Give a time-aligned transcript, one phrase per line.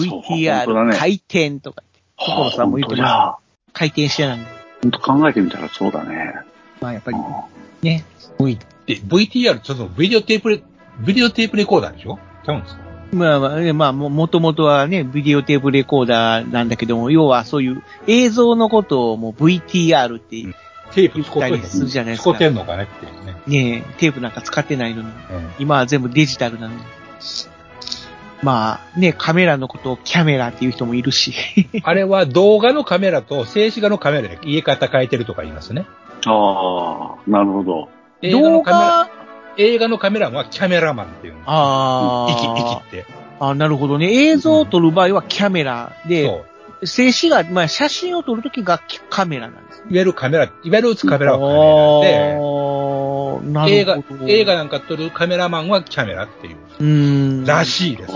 [0.00, 2.00] VTR 回転とかって。
[2.18, 3.72] 所さんも言ってます。
[3.72, 4.38] 回転してない。
[4.82, 6.34] 本当考えてみたらそうだね。
[6.80, 7.18] まあやっぱり、
[7.82, 8.04] ね、
[8.38, 8.58] V。
[8.86, 10.62] で、VTR ちょっとビデオテープレ、
[11.00, 12.18] ビデオテープレコーダーでしょ？
[12.44, 12.80] ちゃうんですか？
[13.12, 20.54] まあまあ、ねまあ、も、もともとはね、ビデオテープレコーダーなんだけども、要はそういう映像のことをもう VTR ってうん
[20.92, 21.48] テープ使ってんの？
[21.50, 23.34] 言ったりするじゃないですか使ってんのかねっていうね。
[23.80, 25.14] ね、テープなんか使ってないのに、うん
[25.58, 26.80] 今は全部デジタルなのに。
[28.42, 31.34] まあ、ね、カメラのことをキャメラっていう人もいるし。
[31.82, 35.86] あれは動画のカメラと静止画のカメラで入れ方変えてるとか言いますね。
[36.26, 37.88] ああ、なるほど。
[38.22, 39.10] 映画動のカメラ、画、
[39.56, 41.40] 映画のカメラはキャメラマンっていうの。
[41.46, 43.06] あ息、あ息って。
[43.40, 44.12] あ、なるほどね。
[44.12, 46.44] 映像を撮る場合はキャメラで、そう。
[46.84, 49.86] 静止画、まあ写真を撮るときがカメラなんですね。
[49.90, 56.56] いわゆるカメラ、いわゆるカメラはカメラで、映画るほど。、映画なんか撮るカメラマンはキャメラっていう。
[56.80, 57.44] うーん。
[57.44, 58.12] らしいです。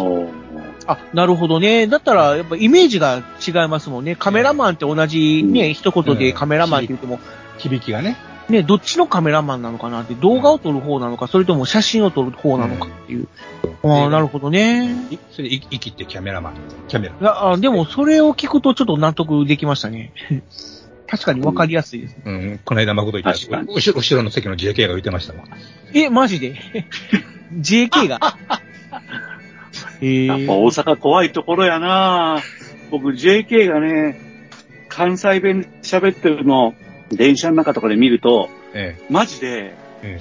[0.86, 1.86] あ、なるほどね。
[1.86, 4.16] だったら、やっぱイメージが違いますもんね。
[4.16, 7.20] カメラマンって同じね、うん一言でカメラマンって言っても、
[7.58, 8.16] 響きがね。
[8.48, 13.28] ね、どっちのカメラマンなのかなって、動画を撮る方なのか、それとも写真を撮る方なのかっていう。
[13.82, 14.94] ああ、なるほどね。
[15.10, 16.54] いそれで、い息ってキャメラマン。
[16.88, 17.14] キャメラ。
[17.14, 20.12] いやあでも、それを聞くとちょっと納得できましたね。
[21.06, 22.22] 確かに分かりやすいですね。
[22.24, 25.46] うん、この間誠言った確かに後ろ後ろの席の JK が言ってましたもん。
[25.92, 26.54] え、マジで
[27.58, 28.20] ?JK が？
[30.02, 32.40] えやっぱ大阪怖いところやな
[32.90, 34.20] 僕 JK がね、
[34.88, 36.74] 関西弁喋ってるの、
[37.10, 39.90] 電車の中とかで見ると、えマジで、え。
[40.02, 40.18] え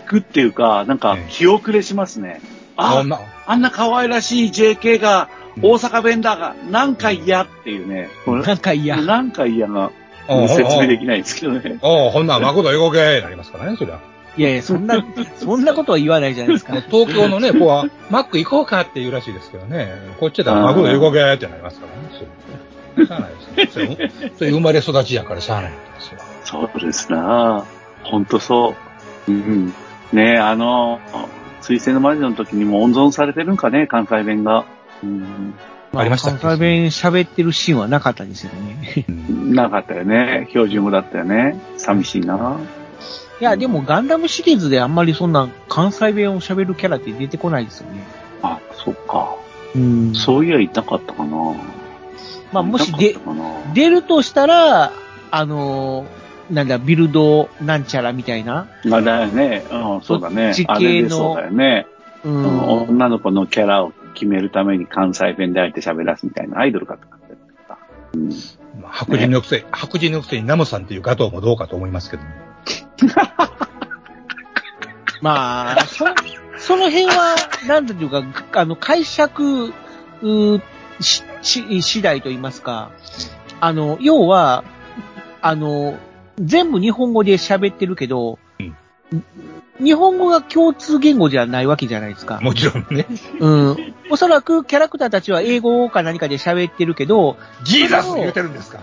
[0.00, 2.40] 引くっていうか、なんかええ気遅れしますね。
[2.80, 5.28] あ、あな、あんな可愛らしい JK が
[5.62, 8.08] 大阪弁だが、何回嫌っていうね。
[8.26, 9.00] なんか嫌。
[9.02, 9.90] 何回嫌が
[10.28, 11.78] あ説明できないですけどね。
[11.82, 14.00] ああ、ほんなら誠動けーなりますからね、そりゃ。
[14.36, 15.04] いやいや、そんな、
[15.36, 16.74] そんなことは言わないじゃないですか。
[16.88, 22.08] 東京のね、子は、マック行こうかって言うらしいですけどね、こっちだったら誠動けーってなりますからね。
[22.14, 23.30] それしゃあない
[23.66, 24.32] ですね。
[24.38, 26.20] そ生まれ育ちやからしゃあないんですよ。
[26.44, 27.64] そうですな
[28.04, 28.74] ほんとそ
[29.28, 29.32] う。
[29.32, 29.74] うん。
[30.12, 31.00] ねえ、あの、
[31.60, 34.64] 水星の魔女の時にも温存されてるんかね、関西弁が。
[35.02, 35.54] うん。
[35.92, 39.04] ありました関西弁喋ってるシーンはなかったですよね。
[39.52, 40.46] なかったよね。
[40.50, 41.60] 標準語だったよね。
[41.76, 42.58] 寂しいな。
[43.40, 48.04] いや、でもガンダムシリーズであんまりそんな関西弁を喋るキャラって出てこないですよね。
[48.42, 49.34] あ、そっか。
[49.74, 51.54] うんそういや、いなかったかな。
[52.52, 54.92] まあ、もしでいな、かったかな出るとしたら、
[55.30, 56.19] あのー、
[56.50, 58.66] なんだ、ビルドなんちゃらみたいな？
[58.90, 59.64] あ、だよね。
[59.70, 60.66] うん、そうだねそっち。
[60.66, 61.86] 系のあれでそうだよね。
[62.24, 67.34] ううんん、女の子のキャラを決めるために関西弁であえて喋らすみたいなアイドルかとかって
[67.68, 67.78] た。
[68.14, 68.28] うん。
[68.82, 72.28] まあ白人のくせ、白人のくせにナムさんっていうガトーもどうかと思いますけどね。
[75.22, 76.06] まあ、そ、
[76.58, 77.36] その辺は、
[77.66, 78.22] なんていうか、
[78.52, 79.72] あの、解釈、
[80.22, 80.60] う
[81.00, 82.90] し、し、次第と言いますか、
[83.60, 84.64] あの、要は、
[85.42, 85.98] あの、
[86.40, 88.76] 全部日本語で喋ってるけど、うん
[89.82, 92.38] 日本語が共通言語じゃないわけじゃないですか。
[92.42, 93.06] もちろんね。
[93.40, 93.94] うん。
[94.10, 98.80] おそらくキャラクターたちは英語か何かで喋ってるけど、ジーザス言うてるんですか？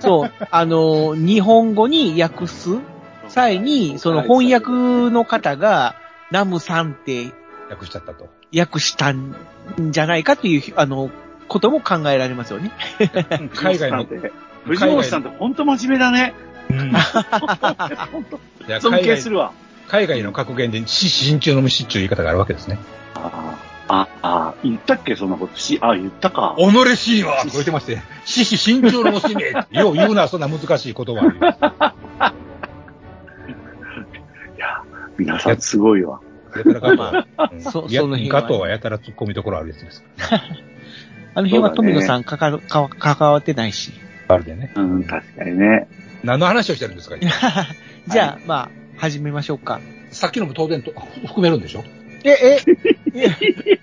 [0.00, 2.70] そう、あの、日本語に訳す
[3.28, 4.70] 際に、その翻訳
[5.12, 5.94] の方が、
[6.32, 7.30] ナムさんって
[7.70, 8.28] 訳しちゃったと。
[8.56, 9.36] 訳したん
[9.90, 11.10] じゃないかという、あの、
[11.46, 12.72] ことも考えられますよね。
[13.54, 14.06] 海外の、
[14.64, 16.34] 藤本さんって本当真面目だね。
[16.70, 16.92] うんい
[18.70, 19.52] や 尊敬するわ。
[19.88, 22.78] 海外の格言で、死死中の虫っていう言い方があるわけですね。
[23.14, 23.56] あ
[23.88, 25.16] あ、ああ、言ったっけ？
[25.16, 26.56] そんなことし、あ言ったか。
[26.58, 31.22] 己しいわとか言ってまして、死死慎重の娘ってよう言うな、そんな難しい言葉
[32.18, 32.34] あ
[34.56, 34.82] いや、
[35.16, 36.20] 皆さんすごいわ。
[36.64, 40.42] るやたらガトー、うんいやそその辺はガトーはやたら突っ込みどころあるやつですから。
[41.34, 43.92] あの辺は富野さんかかか関わってないし。
[44.28, 44.72] あるでね。
[44.76, 45.88] うん、確かにね。
[46.24, 47.30] 何の話をしてるんですか今
[48.08, 48.70] じゃあ、まあ、
[49.00, 49.80] 始めましょうか。
[50.10, 50.92] さっきのも当然と
[51.26, 51.84] 含めるんでしょ？
[52.24, 52.58] え、
[53.14, 53.78] え、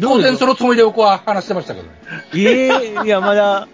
[0.00, 1.92] 当然そのつもりで僕は話してましたけどね。
[2.34, 2.68] え
[3.00, 3.66] えいや、まだ、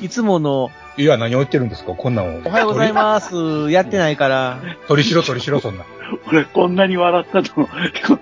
[0.00, 1.92] いつものいや、何を言ってるんですか？
[1.94, 2.40] こんなんを。
[2.44, 3.70] おはようございます。
[3.70, 4.60] やってないから。
[4.86, 5.84] 取りしろ取りしろ、そんな。
[6.28, 7.68] 俺こんなに笑ったの、こ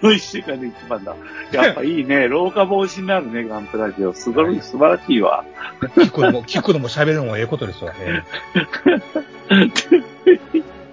[0.03, 1.15] の一週間で一番だ。
[1.53, 2.29] やっぱいいね。
[2.29, 4.15] 老化防止になるね、ガンプラジオ。
[4.15, 5.45] すごい、素晴らしいわ。
[5.97, 7.93] 聞くのも、聞くのも喋るのもええことですわ。
[8.01, 8.23] え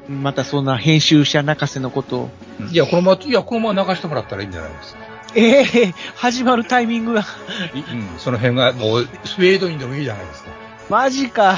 [0.09, 2.29] またそんな編集者泣かせのことを。
[2.61, 4.99] えいや、このまま、いや、このまま流してもらったらいいんじゃないですか。
[5.35, 7.21] ええ始まるタイミングが。
[7.21, 7.23] い
[7.79, 10.49] うん、その辺が、もう、スウェードインでもいいじゃないですか。
[10.89, 11.57] マジか。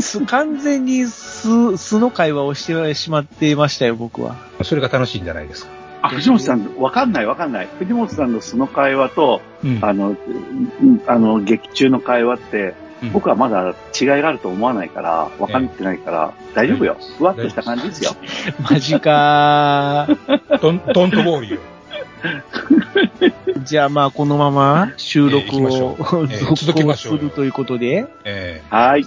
[0.00, 4.36] す 完全に素、素の会話をしてしまってましたよ、僕は。
[4.62, 5.70] それが楽しいんじゃないですか。
[6.02, 7.68] あ、藤本さん、わかんないわかんない。
[7.78, 16.96] 藤本さんのその会話と、うんあの、うんあの、劇中の会話って、うん僕はまだ違いがあると思わないから、わかってないから、大丈夫よ。
[17.18, 18.12] ふわっとした感じですよ。
[18.70, 20.06] マジか。
[20.60, 21.60] トン、トントボーリーよ。
[23.64, 29.04] じゃあまあこのまま収録ええ行きましょをうええ続ましょうよるということで、ええはい。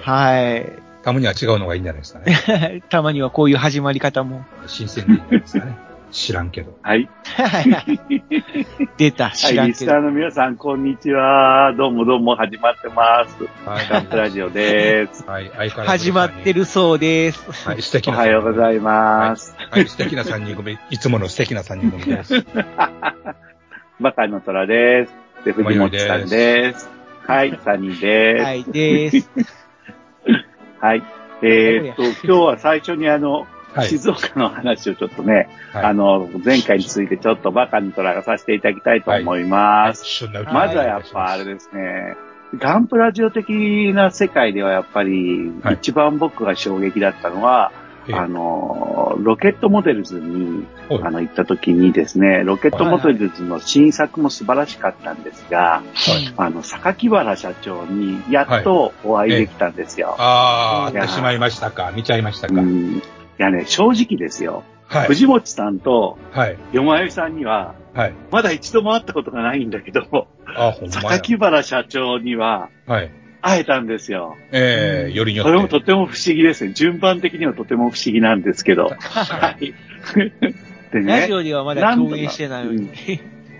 [0.00, 0.72] はい。
[1.02, 2.82] たまには違うのがいいんじゃないですかね。
[2.90, 4.44] たまにはこういう始まり方も。
[4.66, 5.89] 新鮮でいいんじゃないですかね。
[6.10, 6.76] 知らんけど。
[6.82, 7.08] はい。
[8.96, 9.72] 出た、はい、知らんけど。
[9.72, 11.72] リスナーの皆さん、こんにちは。
[11.76, 13.44] どうもどうも始まってます。
[13.68, 13.88] はい。
[13.88, 15.24] ガンプラジオです。
[15.26, 17.68] はい、相変わらず始まってるそうです。
[17.68, 18.18] はい、素敵おな。
[18.18, 19.56] はようございます。
[19.70, 20.78] はい、素敵な3人組。
[20.90, 22.44] いつもの素敵な3人組です。
[24.00, 25.14] バカの虎です。
[25.44, 26.90] で、藤本さんです。
[27.26, 28.44] はい、3人です。
[28.44, 29.30] はい、です。
[30.80, 31.02] はい。
[31.42, 33.88] えーっと、今日は最初にあの、はい。
[33.88, 35.84] 静岡の話をちょっとね、はい。
[35.84, 40.02] あの、前回についてちょっとバカに虎がさせていただきたいと思います。
[40.04, 42.16] 一緒になるとまずはやっぱあれですね、
[42.58, 47.72] ガンプラジオ的な世界ではやっぱり、はい一番僕が衝撃だったのは、
[48.08, 48.14] ええ。
[48.14, 51.02] あの、ロケットモデルズに、はい。
[51.02, 56.34] あの、行った時にですね、ロケットモデルズの新作も素晴らしかったんですが、はい。
[56.36, 60.16] あの、榊原社長にやっとお会いできたんですよ。
[60.18, 61.92] ああ、いや会ってしまいましたか。
[61.94, 62.60] 見ちゃいましたか。
[62.60, 63.02] うん、
[63.40, 64.64] いやね、正直ですよ。
[64.86, 65.06] はい。
[65.06, 66.58] 藤本さんとはい。
[66.72, 68.14] よまゆさんには、はい。
[68.30, 71.18] まだ一度も会ったことがないんだけど、あ、ほんまや。
[71.18, 73.10] 榊原社長にははい。
[73.40, 74.36] 会えたんですよ。
[74.52, 75.52] ええよりによって。
[75.52, 76.74] それもとても不思議ですね。
[76.74, 78.90] 順番的にはとても不思議なんですけど。
[78.90, 79.72] はい。
[80.92, 82.90] でねラジ、オではまだ共演してないのに。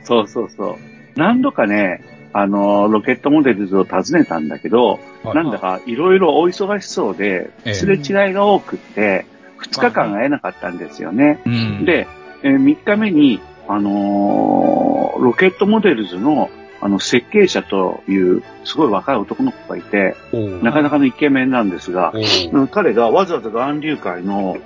[0.04, 0.76] そうそうそう。
[1.16, 2.04] 何度かね、
[2.34, 9.24] あの、ロケットモデルズを訪ねたんだけど、はいなんだかいろいろお忙しそうで、ええすれ違いが多くって、
[9.62, 11.40] 2日間会えなかったんですよね。
[11.46, 12.06] うん。、で、
[12.42, 14.90] え3日目に、あのー
[15.20, 20.16] ロケットモデルズの、あの、設計者という、すごい若い男の子がいて、
[20.62, 22.12] なかなかのイケメンなんですが、
[22.52, 24.56] うん彼がわざわざ岩流会の、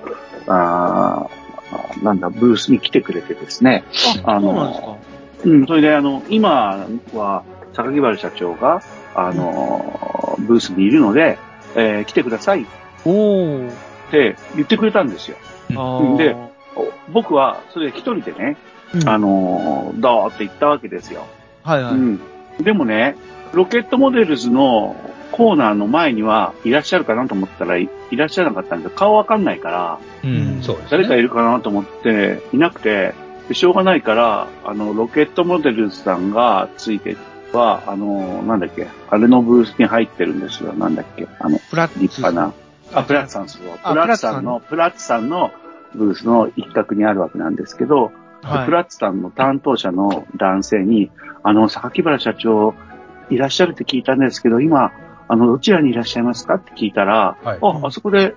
[0.46, 3.84] あーなんだ、ブースに来てくれてですね。
[4.22, 4.98] あ、あそうなんですかの、
[5.44, 7.42] うん、それであの、今は、
[7.72, 8.82] 榊原社長が、
[9.14, 11.38] あの、ブースにいるので、
[11.74, 12.66] えー来てくださいっ
[13.04, 14.34] おー。
[14.34, 15.36] て言ってくれたんですよ。
[16.16, 16.34] で
[16.76, 18.56] お僕は、それで一人でね、
[18.94, 21.26] うんあの、どーって行ったわけですよ。
[21.62, 21.94] はいはい。
[21.94, 22.20] うん。
[22.60, 23.16] でもね、
[23.52, 24.96] ロケットモデルズの
[25.32, 30.88] コーナーの前にはいらっしゃるかなと思ったらいいらっしゃらなかったんで、顔わかんないから、うん、そうです、ね。
[30.90, 33.14] 誰かいるかなと思って、いなくて、
[33.48, 37.16] でしょうがないから、あの、ロケットモデルズさんがついて
[37.52, 40.72] は、あの、なんだっけ、あれのブースに入ってるんですよ。
[40.72, 42.52] なんだっけ、あの、プラ立派な。
[42.94, 43.62] あ、プラッツさん、そう。
[43.82, 45.52] あプラッツさんの、プラッツさんの
[45.94, 48.12] ブースの一角にあるわけなんですけど、
[48.42, 51.10] はいプラッツさんの担当者の男性に、
[51.42, 52.74] あの、榊原社長、
[53.30, 54.92] いらっしゃるって聞いたんですけど、今、
[55.28, 58.34] あの、どちらにいらっしゃいますかって聞いたら、はいあ、あそこで、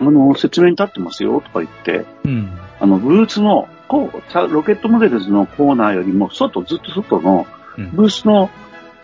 [0.00, 2.50] あの、説明に立ってますよ、とか言って、うん。
[2.80, 7.46] あの、ブースの、こう、さロケットモデルズのコーナーよりも、外、ずっと外の、
[7.76, 7.90] うん。
[7.92, 8.50] ブースの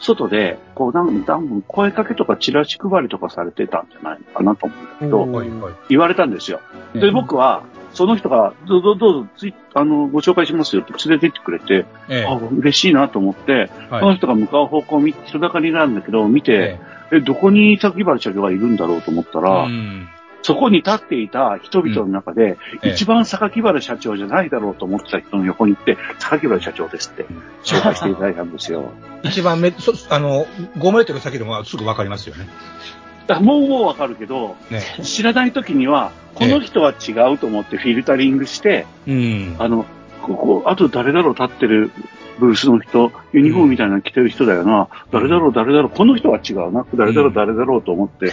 [0.00, 5.74] 外で、こう、なんだん声かけとかチラシ配りとかされてたんじゃないのかなと思うんだけど、おーはい、はい。
[5.88, 6.60] 言われたんですよ。
[6.94, 14.16] で、僕は、その人が、どうぞ、どうぞ、つい、あの、ご紹介しますよって連れて行ってくれて、ええあ、嬉しいなと思って、そのはい。
[14.16, 16.78] 人が向かう方向を見人だかりなんだけど、見て、
[17.12, 20.08] ええ、どこに榊原社長がいるんだろうと思ったえら、うん。
[20.44, 27.24] そこに立っていた人々の中で、ええ一番榊原社長じゃないだろうと思ってた人の横に行って、榊原社長ですって
[27.64, 28.92] 紹介していただいたんですよ。
[29.24, 30.44] 一番目、そ、あの、
[30.76, 32.46] 5メートル先でもすぐわかりますよね。
[33.26, 34.82] だもうもうわかるけど、ね。
[35.02, 39.56] 知らない時には、この人は違うと思ってフィルタリングして、うん。
[39.58, 39.86] あの、
[40.20, 41.90] ここ、あと誰だろう立ってる
[42.38, 44.88] ブースの人、ユニフォームみたいなの着てる人だよな。
[45.12, 46.86] 誰だろう誰だろうこの人は違うな。
[46.94, 48.32] 誰だろう誰だろうと思って、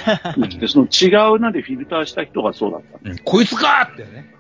[0.60, 3.10] でその違うなでフィルターした人がそうだった。
[3.10, 4.34] うんこいつかってね。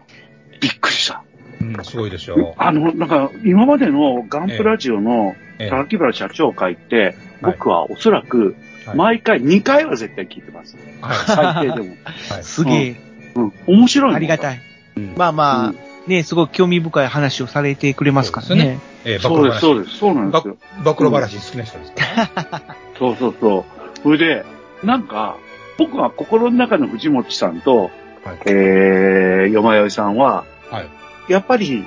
[0.59, 1.23] びっくりした。
[1.59, 10.75] うん、すごいでしょあの、なんか、今までのガンプラジオのええ榊原社長会って、はい僕はおそらく、はい毎回2回は絶対聞いてます。
[11.01, 11.17] はい。
[11.61, 11.95] 最低でも。
[12.29, 12.95] はいすげえ、
[13.35, 13.53] うん。
[13.67, 14.59] 面白いありがたい。
[14.97, 18.79] うんまあまあ、うんね、すごい興味深い話をされてくれますからそうですね。
[19.05, 19.97] えー、そうです、そうでです。
[19.97, 20.57] そうなんですよ。
[20.83, 22.31] 暴露話好きな人ですか？
[22.35, 22.75] ら。
[22.97, 23.63] そうそうそう。
[24.03, 24.45] それで、
[24.83, 25.37] なんか、
[25.77, 27.91] 僕は心の中の藤本さんと、
[28.23, 31.31] はいえー、よまよいさんは、はい。
[31.31, 31.85] やっぱり、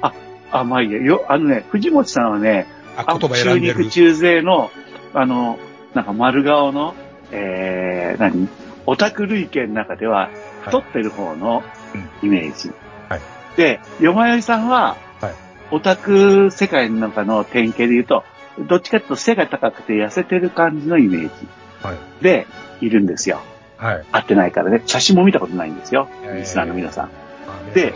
[0.00, 0.12] あ、
[0.50, 3.90] あ、まあいいや、よ、あのね、藤本さんはね、あ、あ言葉選中んでる肉。
[3.90, 4.70] 中背の、
[5.14, 5.58] あの、
[5.94, 6.94] なんか丸顔の、
[7.32, 8.48] えー、何？
[8.86, 10.28] オタク類型の中では、
[10.62, 11.62] 太ってる方の
[12.22, 12.68] イメージ。
[12.68, 12.81] はい
[13.56, 15.34] で、よまよいさんは、はい
[15.72, 18.24] オタク世界の中の典型で言うと、
[18.58, 21.30] どっちかというと背が高くて痩せてる感じのイメージ
[21.82, 22.22] はい。
[22.22, 22.46] で
[22.82, 23.40] いるんですよ。
[23.78, 24.04] はい。
[24.12, 24.82] 会ってないからね。
[24.86, 26.08] 写真も見たことないんですよ。
[26.24, 27.06] えーリスナーの皆さん。
[27.06, 27.10] あ
[27.74, 27.94] で。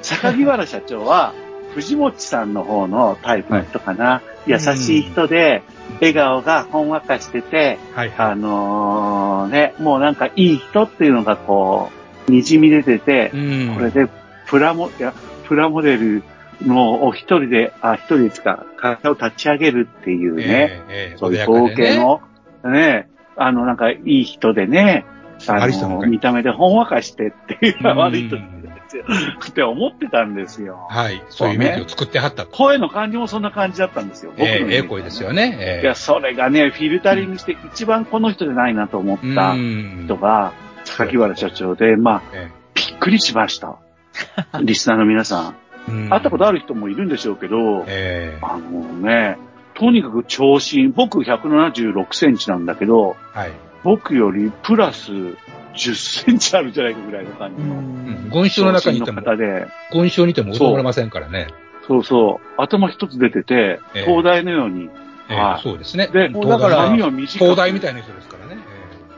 [0.00, 1.34] 坂木原社長は、
[1.74, 4.22] 藤本さんの方のタイプの人かな。
[4.46, 5.62] 優しい人で、
[6.00, 8.08] 笑顔がほんわかしてて、はい。
[8.08, 8.30] はい。
[8.32, 11.90] あのーね、もうなんかいい人っていうのがこ
[12.26, 14.08] う、滲み出てて、うんこれで、
[14.48, 15.14] プラモ、いや、
[15.44, 16.22] プラモデル
[16.62, 22.20] のを一人で、あ、一人ですか、会社を立ち上げるっていうね、ええええそういう統計の、
[22.64, 25.04] ね、あの、なんかいい人でね、
[25.46, 28.42] あの、見た目でほんわかしてっていううん悪い人で
[28.88, 29.04] すよ。
[29.48, 30.86] って思ってたんですよ。
[30.90, 31.22] はい。
[31.28, 32.50] そういうイメージを作ってはったと。
[32.50, 34.32] 声の感じもそんな感じだったんですよ。
[34.36, 35.56] 僕のイメージええええ声ですよね。
[35.60, 40.52] ええいや、それがね、フィルタリングして一番この人じゃないなと思ったうん人が、
[40.84, 43.76] 榊原社長で、まあ、えびっくりしました。
[44.62, 45.54] リスナーの皆さん。
[45.54, 49.38] えうん会ったことある人もいるんでしょうけど、ええあのね、
[49.74, 53.52] とにかく長身、僕176センチなんだけど、はい。
[53.84, 57.74] 僕よりプラス10センチあるんじゃないかぐらいの感じうの。
[57.74, 61.46] ん群衆の中にいても、長身の方で、群衆にいても踊れませんからね。
[61.86, 64.90] そうそう、頭一つ出てて、ええ東大のように、
[65.30, 66.08] ええはいそうですね。
[66.08, 68.60] で、だから髪は短く東大みたいな人ですからね。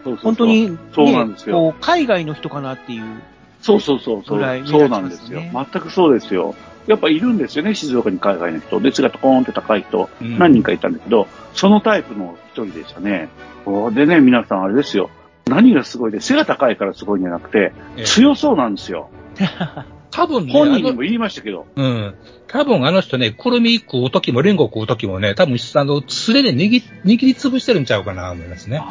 [0.05, 3.05] そうそうそう本当に、ね、そうなんですよ海外の人かなっていう。
[3.61, 5.41] そうそうそうそう、ぐらいそうなんですよ。
[5.41, 6.55] 全くそうですよ。
[6.87, 8.81] やっぱいるんですよね、静岡に海外の人。
[8.81, 13.29] で、姿コーンって高い人、うん何人かいたんだけど、そのタイプの一人でしたね。
[13.67, 15.11] おでね、皆さんあれですよ。
[15.47, 19.11] 何がすごいで、背が高いからすごいんじゃなくて、ええ強そうなんですよ。
[20.11, 21.67] 多分ね、本人にも言いましたけど。
[21.77, 22.15] うん。
[22.49, 28.83] 多分あの人ね、くるみ食うときもリンゴ食うときもね、多分あの、素手で握り、握りつぶしてるんちゃうかな、思いますね。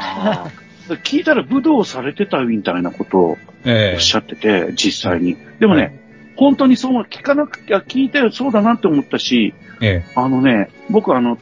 [1.04, 5.38] 聞いたら武道されてたみたいなことをええおっしゃってて、実際に。
[5.60, 6.00] でもね、
[6.36, 11.38] 本当にそう、聞かなくて、聞いてそうだなって思ったし、えあのね、僕あの、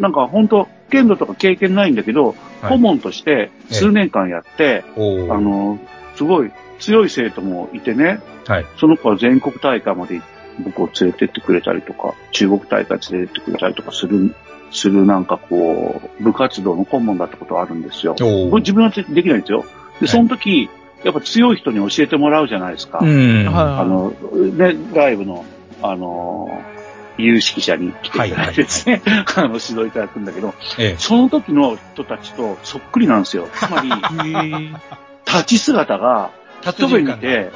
[0.00, 5.78] なんか本当、剣道とか経験ないんだけど、はい顧問として数年間やって、えあの、
[6.14, 8.66] すごい強い生徒もいてね、はい。
[8.78, 10.20] その子は全国大会まで
[10.62, 14.34] 僕を連れてってくれたりとか、中国大会連れてってくれたりとかする、
[14.72, 18.14] するなんかこう、部活動の顧問だったことあるんですよ。
[18.18, 19.64] 自分はできないんですよ。
[20.00, 20.68] で、いその時、
[21.04, 22.98] やっぱ強い人に教えてもらうじゃないですか。
[23.00, 23.46] うん。
[23.46, 25.44] はいあの、ね、外部の、
[25.82, 26.62] あの、
[27.16, 29.02] 有識者に来ていただいてですね、
[29.36, 33.48] あの、指導いただくんだけど、ええその時の人たちとそっくりなんですよ。
[33.52, 33.90] つまり、
[35.26, 36.30] 立ち姿が
[36.62, 37.52] 達人感がある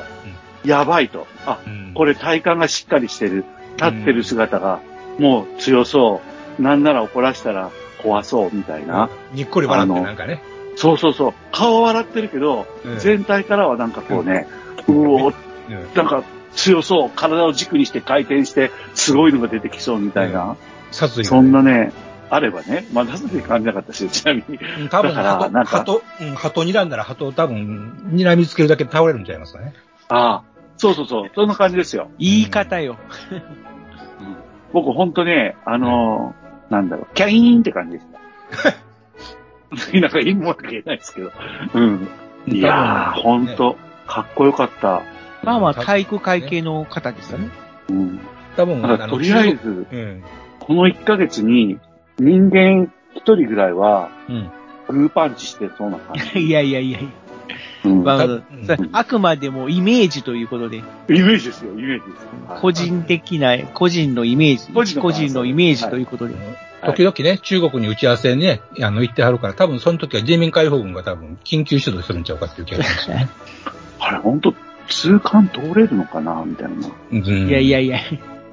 [0.64, 1.26] やばいと。
[1.46, 3.44] あ、とうんこれ体幹がしっかりしてる。
[3.76, 4.78] 立ってる姿が
[5.18, 6.20] もう強そ
[6.58, 6.62] う。
[6.62, 7.70] なんなら怒らしたら
[8.02, 9.08] 怖そうみたいな。
[9.32, 10.40] にっこり笑ってなんかね。
[10.76, 11.34] そうそうそう。
[11.52, 14.46] 顔は笑ってるけど、うん全体からはなんかこうね、
[14.88, 15.32] うお
[15.94, 17.10] なんか強そう。
[17.14, 20.56] 体を軸にして回転して、すごいのが出てきそうみたいな。
[20.90, 21.92] 殺意がそんなね、
[22.30, 24.58] あればね、まあ、なぜ感じなかったし、ちなみに。
[24.80, 29.72] うん多分、だから鳩、なんか鳩、うん、鳩睨んだら鳩多分、睨みつけるだけで倒れるんちゃいますかね。
[30.08, 30.42] ああ、
[30.76, 31.30] そうそうそう。
[31.34, 32.10] そんな感じですよ。
[32.18, 32.96] 言い方よ。
[34.72, 38.06] 僕ほんとね、あのーなんだろう、キャイーンって感じでし
[38.62, 38.74] た。
[40.00, 41.32] なんか言いもわけないですけど。
[41.74, 42.08] うん。
[42.46, 43.76] いやー、ほんと、
[44.06, 45.02] かっこよかった。
[45.42, 47.48] まあまあ、体育会系の方ですよね。
[47.90, 48.20] うん。
[48.56, 50.22] 多分、だからとりあえず、うん。
[50.60, 51.78] この1ヶ月に、
[52.18, 54.50] 人間一人ぐらいは、うん。
[54.88, 56.40] グーパンチしてそうな感じ。
[56.40, 57.08] い やいやいやいや。
[57.84, 58.04] うん。
[58.04, 58.26] まあ
[58.92, 62.26] あくまでもイメージということで、イメージですよ、イメージです。
[62.48, 66.34] はい個人的な、個人のイメージ、個人の個人のイメージということで。
[66.88, 73.28] はい時々ね、中国に打ち合わせにね、あの、行ってはるから、多分その時は人民解放軍が多分緊急出動するんちゃうかっていう気がしますね。
[74.00, 74.54] あれ、ほんと、
[74.88, 76.88] 通関通れるのかなみたいな。
[77.12, 77.96] うんいやいやいや。
[77.96, 78.02] や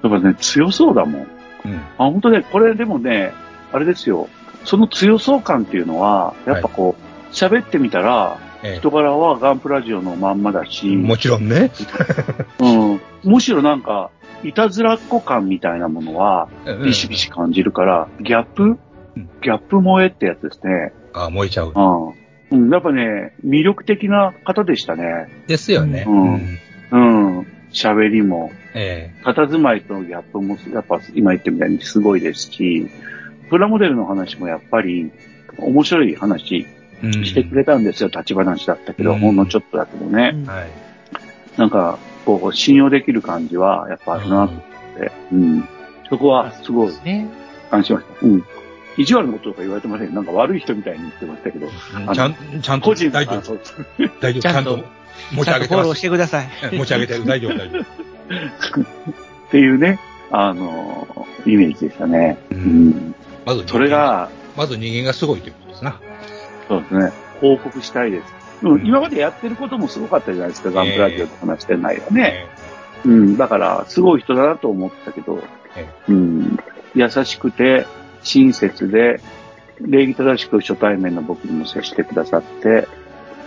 [0.07, 1.21] っぱね、強そうだもん。
[1.65, 1.75] うん。
[1.75, 3.33] あ、本当ね、これでもね、
[3.71, 4.29] あれですよ。
[4.63, 11.71] その強そう感っていうのは、やっぱこう、喋、ってみたら、え人柄はガンプラジオのまんまだし、えもちろんね。
[12.59, 14.11] うん、むしろなんか、
[14.43, 16.49] いたずらっ子感みたいなものは、
[16.83, 18.77] ビシビシ感じるから、ギャップ？
[19.41, 20.93] ギャップ萌えってやつですね。
[21.13, 21.73] ああ、燃えちゃう。
[21.75, 22.63] うん。
[22.65, 25.27] うん、やっぱね、魅力的な方でしたね。
[25.47, 26.05] ですよね。
[26.07, 26.59] うん
[26.91, 26.97] う
[27.41, 27.47] ん。
[27.71, 32.89] 喋りも、え佇まいとのギャップも、やっぱ今言ってみたいにすごいですし、
[33.49, 35.11] プラモデルの話もやっぱり
[35.57, 36.67] 面白い話
[37.03, 38.09] えうんしてくれたんですよ。
[38.09, 40.31] 立ち話だったけど、うんほんのちょっとだけどね。
[40.33, 40.69] うんはい。
[41.57, 44.63] なんか、こう、信用できる感じはやっぱあるなと思っ
[44.99, 45.67] て、うん。
[46.09, 47.27] そこはすごいね。
[47.71, 48.27] 安心しました。
[48.27, 48.45] うん。
[48.97, 50.13] 意地悪なこととか言われてません。
[50.13, 51.67] なんか悪い人みたいに言ってましたけど。
[51.67, 53.39] うんちゃん、ちゃんと、個人大丈夫。
[53.39, 53.59] あそう
[54.19, 54.41] 大丈夫。
[54.41, 54.83] ちちゃんと
[55.33, 56.01] 持ち上げてフォローし。
[56.01, 56.49] てください。
[56.71, 57.25] え 持ち上げてる。
[57.25, 57.81] 大丈夫、大丈夫。
[57.81, 57.85] っ
[59.51, 59.99] ていうね、
[60.31, 62.37] あの、イメージでしたね。
[62.51, 63.15] ううんん。
[63.45, 65.99] まずそれ、が、まず人間がすごいということですな。
[66.67, 68.40] そうですね、報告したいです。
[68.63, 72.47] うん、今までやってることもすごかったじゃないですか、ガンプラジオと話してないよね。
[73.05, 75.41] うん、だから、すごい人だなと思ったけど
[75.75, 76.59] え、うん、
[76.93, 77.85] 優しくて、
[78.23, 79.19] 親切で、
[79.79, 82.87] 礼儀正しく初対面の僕にも接してくださって、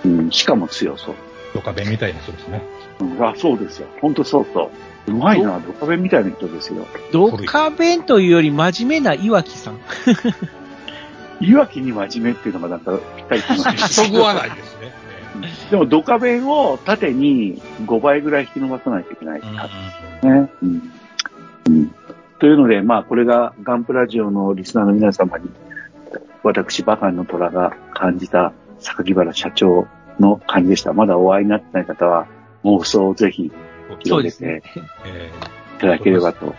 [0.05, 1.15] うん、しかも強そう。
[1.55, 2.63] ドカベンみたいな人ですね。
[3.01, 3.87] うん、あ、そうですよ。
[4.01, 4.71] 本当そうそ
[5.07, 5.13] う。
[5.13, 6.87] うまいな、ドカベンみたいな人ですよ。
[7.13, 9.79] ドカベンというより真面目な岩木さん。
[11.41, 13.57] いわきに真面目っていうのがなんかぴったりきま
[13.89, 15.04] すそぐわないですね。
[15.71, 19.41] でもドカベンを縦に5倍ぐらい引き伸ばさないといけない
[20.23, 20.31] うん。
[20.31, 20.93] うん
[21.69, 21.95] うん
[22.41, 25.49] というので、まあこれがガンプラジオのリスナーの皆様に、
[26.43, 29.87] 私バカンの虎が感じた榊原社長
[30.21, 30.93] の感じでした。
[30.93, 32.27] まだお会いになってない方は
[32.65, 33.51] 妄想をぜひ
[34.01, 34.63] 広げて。
[35.07, 35.31] え
[35.77, 36.55] いただければと。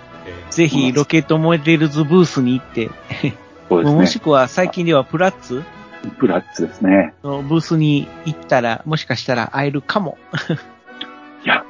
[0.49, 2.89] ぜひ、ロケットモデルズブースに行って、
[3.69, 3.99] そうですね。
[3.99, 5.63] もしくは最近ではプラッツ
[6.11, 7.13] プラッツですね。
[7.23, 10.17] のブースに行ったら、もしかしたら会えるかも。
[11.43, 11.63] いや、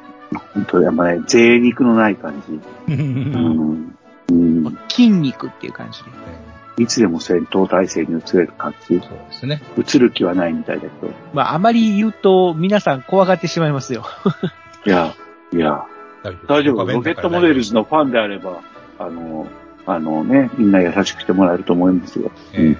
[0.53, 2.93] 本当やっぱね、贅肉のない感じ。
[2.93, 3.97] うん。
[4.29, 4.77] うん。
[4.89, 6.09] 筋肉っていう感じで。
[6.77, 8.87] いつでも戦闘態勢に移れる感じ。
[8.87, 9.61] そうですね。
[9.77, 11.13] 移る気はないみたいだけど。
[11.33, 14.05] まあ、あまり言うと皆さん怖がってしまいますよ。
[14.85, 15.13] いや、
[15.53, 15.85] いや、
[16.47, 16.85] 大丈夫。
[16.85, 17.81] ロケットモデルズの。
[17.81, 18.59] のファンであれば、
[18.99, 19.47] あの、
[19.85, 22.31] あのね、みんな優しくしてもらえると思いますよ。
[22.53, 22.75] え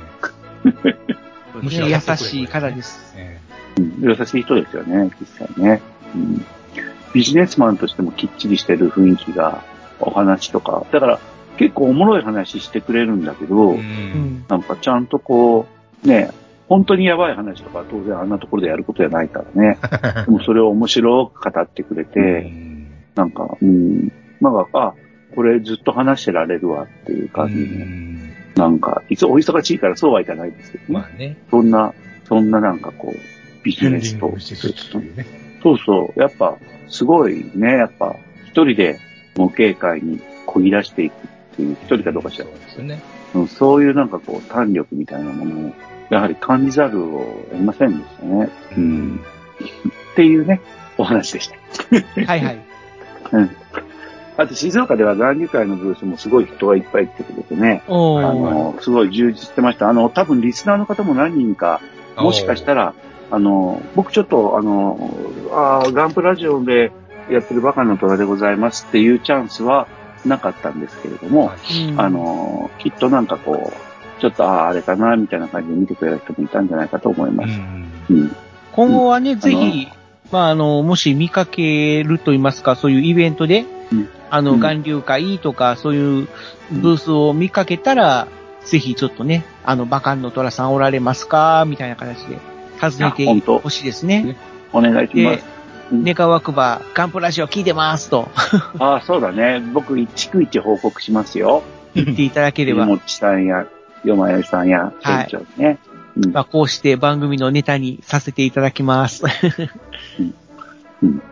[1.61, 3.13] むしろね優しい方です。
[3.17, 3.39] え
[3.77, 5.81] うん、優しい人ですよね、実際ね、
[6.15, 6.45] うん。
[7.13, 9.63] ビジネスマンとしてもきっちりしてる雰囲気が、
[9.99, 10.85] お話とか。
[10.91, 11.19] だから、
[11.57, 13.73] 結構おもろい話してくれるんだけど、う。
[13.75, 14.45] うんん。
[14.47, 15.67] なんかちゃんとこ
[16.03, 16.31] う、ね、
[16.67, 19.77] 本当にやばい話とか当然あんなところでやることじゃないからね。
[20.25, 22.75] でもそれを面白く語ってくれて、うん
[23.15, 24.93] なんか、うん、なんか、あ、
[25.35, 30.89] これずっと話してられるわっていう感じうで、んなんか、いつお忙しいからそうはいかないですけどね。
[30.89, 31.37] まあね。
[31.51, 31.93] そんな、
[32.23, 33.19] そんななんかこう、
[33.63, 34.39] ビジネスとね。
[35.61, 38.97] そうそう、やっぱ、すごいね、やっぱ、一人で
[39.35, 43.01] 模型界にこぎ出していくっていう、一人かどうかしらそうですね。
[43.33, 45.73] うんそういうなんかこう、胆力みたいなものを、
[46.09, 48.49] やはり感じざるを得ませんでしたね。
[48.77, 49.19] うん。
[50.13, 50.61] っていうね、
[50.97, 51.57] お話でした。
[52.25, 52.59] はいはい。
[53.33, 53.49] うん。
[54.37, 57.83] あと、静岡では残留会のブースもすごい人がいっぱい来てくれてね。
[57.87, 59.89] あの、すごい充実してました。
[59.89, 61.81] あの、多分リスナーの方も何人か、
[62.17, 62.93] もしかしたら、
[63.31, 65.09] あの、僕ちょっと、あの、
[65.51, 66.91] あーガンプラジオで
[67.29, 69.87] やってるバカの虎でございますっていうチャンスは
[70.25, 71.51] なかったんですけれども、
[71.89, 77.57] うんあ、の、きっとなんかこう、ちょっと、ああ、あれかな、みたいな感じで見てくれる人もいたんじゃないかと思いまうす。
[77.57, 77.91] ん。
[78.09, 78.35] うん。
[78.73, 79.87] 今後はね、ぜひ、
[80.31, 83.74] まあ、あの、もし見かけると言いますか、そういうイベントで、うん
[84.29, 86.27] あの、うん岩流会とか、そういう
[86.71, 88.27] ブースを見かけたら、
[88.63, 91.65] ぜひちょっとね、あの、バカンの虎さんおられますか？
[91.67, 92.37] みたいな形で、
[92.81, 94.35] 訪ねてほしいですね。
[94.73, 95.45] お願いしまです。
[95.45, 98.27] うんネカワクバ、ガンプラジオ聞いてますと
[98.79, 99.61] ああ、そうだね。
[99.71, 101.61] 僕、逐一報告しますよ。
[101.93, 103.67] 言っていただければ、もちさんや、
[104.03, 105.77] よまよさんや、はいね。
[106.17, 109.25] うんまあ、こうして番組のネタにさせていただきます。
[110.19, 110.33] うん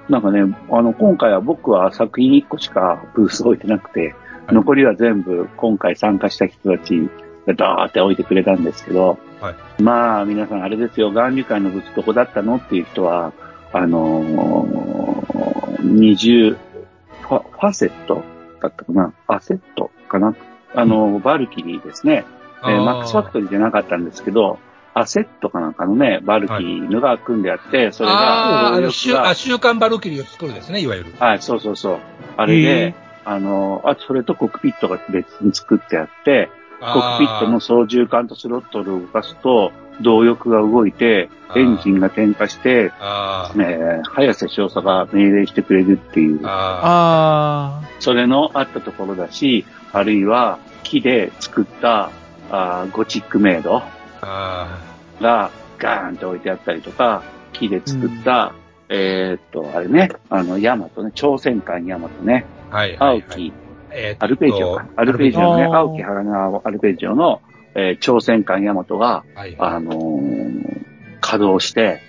[0.10, 4.56] なんかね、あの、今回は僕は作品1個しかブース置いてなくて、はい。
[4.56, 7.10] 残りは全部今回参加した人たち
[7.48, 9.56] がダーって置いてくれたんですけど、はい。
[9.82, 13.34] まあ皆さんあれですよ、岩流会のブースどこだったのっていう人は、
[13.72, 16.58] あのー、20、
[17.22, 18.24] ファファセット
[18.62, 19.14] だったかな？
[19.28, 20.36] アセットかな？
[20.76, 22.26] あの、バルキリーですね。
[22.64, 22.84] えー。
[22.84, 24.60] マックスファクトリーじゃなかったんですけど、
[24.94, 31.14] アセットかなんかのね、バルキリーのが組んであって、それああ、あが、の、週、あ、週刊バルキリーを作るですね、いわゆる。
[31.20, 32.00] はい、そうそうそう。
[32.38, 46.40] あれへで、あの、あとそれとコックピットが別に作ってあって、コックピットの操縦桿とスロットルを動かすと、動力が動いて、エンジンが点火して、あえー、早瀬少佐が命令してくれるっていう。
[46.46, 52.12] あ、、ああそれのあったところだし、あるいは木で作った、
[52.52, 54.03] あゴチックメイドあ
[55.22, 58.54] がガーンと置いてあったりとか、木で作った、
[58.90, 63.24] えーっと、あれね、あの、ヤマトね、朝鮮館ヤマトね、あ、はいはい、はい。
[63.30, 63.54] 青木、
[63.92, 67.42] えーアルペジオか、アルペジオのね、青木花川アルペジオの、
[67.76, 70.84] えー朝鮮館ヤマトが、はいあのー
[71.22, 72.02] 稼働して、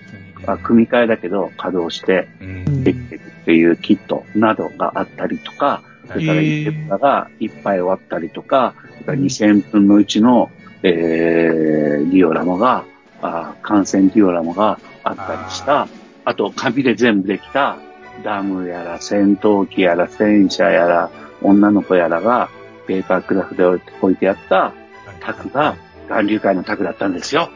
[0.46, 2.85] あ組み替えだけど稼働してうん。
[2.85, 10.50] できてるっていうキットなどがあったりとか、それからイテプラがいっぱい終わったりとか、それから2000分のうちの、
[10.87, 12.85] えー、ディオラマが、
[13.23, 15.88] あー感染ディオラマがあったりした、
[16.27, 17.79] あと紙で全部できた
[18.23, 21.11] ダムやら戦闘機やら戦車やら
[21.42, 22.51] 女の子やらが
[22.87, 24.73] ペーパークラフで置いてあった
[25.20, 27.51] タクが岩流会のタクだったんですよ。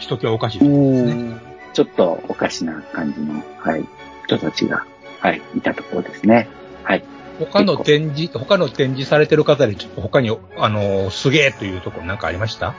[0.00, 0.70] ひときわおかしいです
[1.14, 1.36] ね。
[1.72, 3.86] ちょっとおかしな感じの、はい、
[4.26, 4.84] 人たちが、
[5.20, 6.48] はい、いたところですね。
[6.82, 7.04] はい。
[7.46, 12.74] 他の展示、他の展示されてる方で、ちょっと他に、あの、すげえというところなんかありました？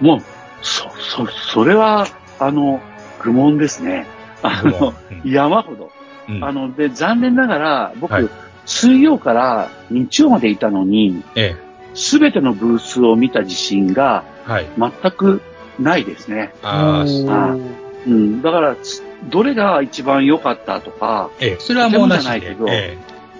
[0.00, 0.18] もう、
[0.62, 2.06] そ、そ、それは、
[2.38, 2.80] あの、
[3.22, 4.06] 愚問ですね。
[4.42, 5.30] あの、うん。
[5.30, 5.90] 山ほど。
[6.28, 6.44] うん。
[6.44, 8.28] あの、で、残念ながら、僕、はい。
[8.64, 11.56] 水曜から日曜までいたのに、え
[11.94, 14.66] すべてのブースを見た自信がえ、はい。
[14.78, 15.42] 全く
[15.80, 16.54] ないですね。
[16.62, 17.56] ああ、
[18.06, 18.40] うん。
[18.40, 22.96] だから、つどれが一番良かったとか、ええ、それはもうなしじゃないけ、どえ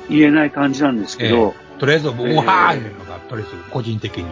[0.09, 4.25] 言えない感じなんですけど、え、とりあえず、もう、ええはーいうのが、とりあえず、個人的に。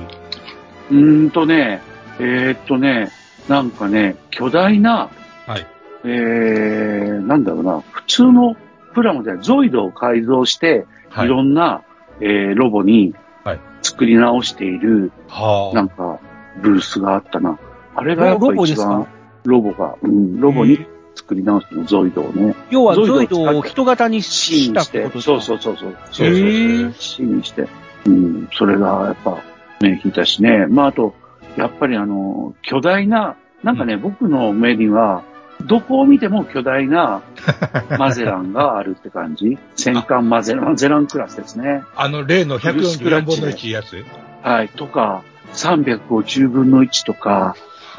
[0.91, 1.81] うーんとね、
[2.19, 3.11] えーっとね、
[3.49, 5.11] なんかね、巨大な、
[5.47, 5.67] はい。
[6.05, 8.57] えー、なんだろうな、普通の
[8.95, 11.29] プラモでゾイドを改造して、はいい。
[11.29, 11.83] ろんな、
[12.21, 16.19] えーロボにはい作り直している、はなんか、
[16.61, 17.59] ブースがあったな。
[17.95, 19.07] あれがやっぱ一番、
[19.45, 22.55] ロボが、うん、ロボに作り直すの、ゾイドをね。
[22.71, 25.97] 要は、ゾイドを人型にしたっててこと、そうそうそうそう。
[26.11, 27.69] そうそうへー C にして。
[28.07, 29.43] うん、それがやっぱ、
[29.81, 30.67] ね、引いたしね。
[30.67, 31.15] まあ、あと、
[31.57, 35.23] やっぱりあの、巨大な、なんかね、僕の目には、
[35.67, 37.23] どこを見ても巨大な
[37.99, 39.59] マゼランがあるって感じ。
[39.75, 41.83] 戦艦マゼラン、マゼランクラスですね。
[41.97, 44.05] あの、例の144分の1やつ？
[44.43, 44.69] はい。
[44.69, 47.57] とか、350分の1とか、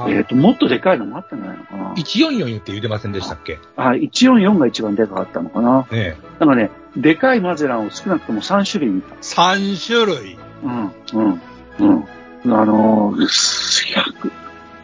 [0.09, 1.93] えっ、と、もっとでかいのもあったんじゃないのかな。
[1.93, 3.59] 144って言ってませんでしたっけ？
[3.75, 5.87] あ、144が一番でかかったのかな。
[5.91, 9.15] ねなんかね、でかいマゼランを少なくとも3種類見た。
[9.15, 10.37] 3種類。
[10.63, 11.41] うん、うん、
[11.79, 12.05] うん。
[12.53, 14.31] あのー、100、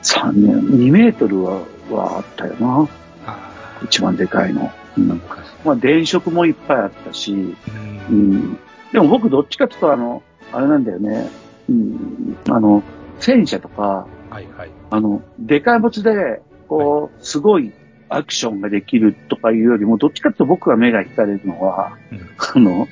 [0.03, 2.87] 3年、2メートルは、はあったよな。
[3.25, 3.51] あ
[3.83, 4.71] 一番でかいの。
[4.97, 5.21] うん。
[5.65, 7.55] まあ、電飾もいっぱいあったし、ー
[8.09, 8.59] ううんん。
[8.91, 11.29] でも僕どっちかっていうと、あの、あれなんだよね。
[11.69, 12.37] うん。
[12.49, 12.83] あの、
[13.19, 14.69] 戦車とか、はいはい。
[14.89, 17.71] あの、でかい物で、こう、すごい
[18.09, 22.19] アクションができるとかいうよりも、どっちかっていうと僕が目が惹かれるのは、うん
[22.55, 22.87] あの、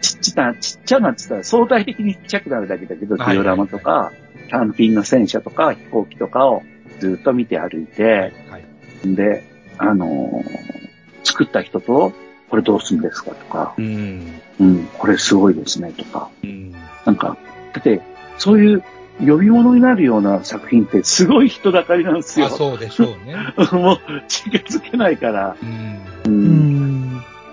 [0.00, 4.12] ちっちゃな、ちっちゃなって言ったら相対的にちっちゃくなるだけだけど、デはいィオラマとか、
[4.50, 6.62] 単品の戦車とか飛行機とかを
[6.98, 9.14] ずっと見て歩いて、はい。
[9.14, 9.44] で、
[9.78, 10.82] あのー
[11.24, 12.12] 作った人と、
[12.50, 14.40] これどうするんですかとか、うん。
[14.60, 16.72] うん、これすごいですねとか、うん。
[17.06, 17.36] なんか、
[17.72, 18.00] だって、
[18.38, 18.84] そういう
[19.26, 22.50] 呼び物になるような作品ってすごい人だかりなんですよあ、。
[22.50, 23.36] そうでしょうね。
[23.72, 25.56] もう近づけないから。
[25.62, 26.02] うん。
[26.26, 26.28] う。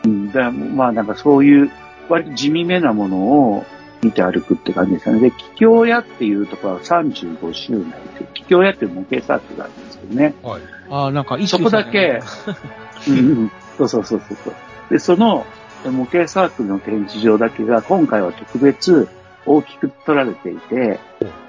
[0.05, 1.71] うんだまあなんかそういう
[2.07, 3.65] 割と地味めなものを
[4.01, 5.21] 見て歩くって感じですよね。
[5.21, 10.33] で、桔梗屋っていうところは35周年っていう、桔梗屋っていう模型サークルがあるんですけどね。
[10.41, 10.61] はい。
[10.89, 12.21] ああ、なんか、そこだけ、
[13.07, 14.53] うんうん、そうそうそうそう。
[14.89, 15.45] で、その
[15.85, 19.09] 模型サークルの展示場だけが今回は特別
[19.45, 20.99] 大きく取られていて、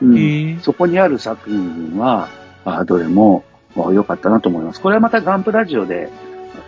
[0.03, 2.29] うんそこにある作品は、
[2.65, 3.45] あどれも
[3.77, 4.81] あ良かったなと思います。
[4.81, 6.11] これはまたガンプラジオで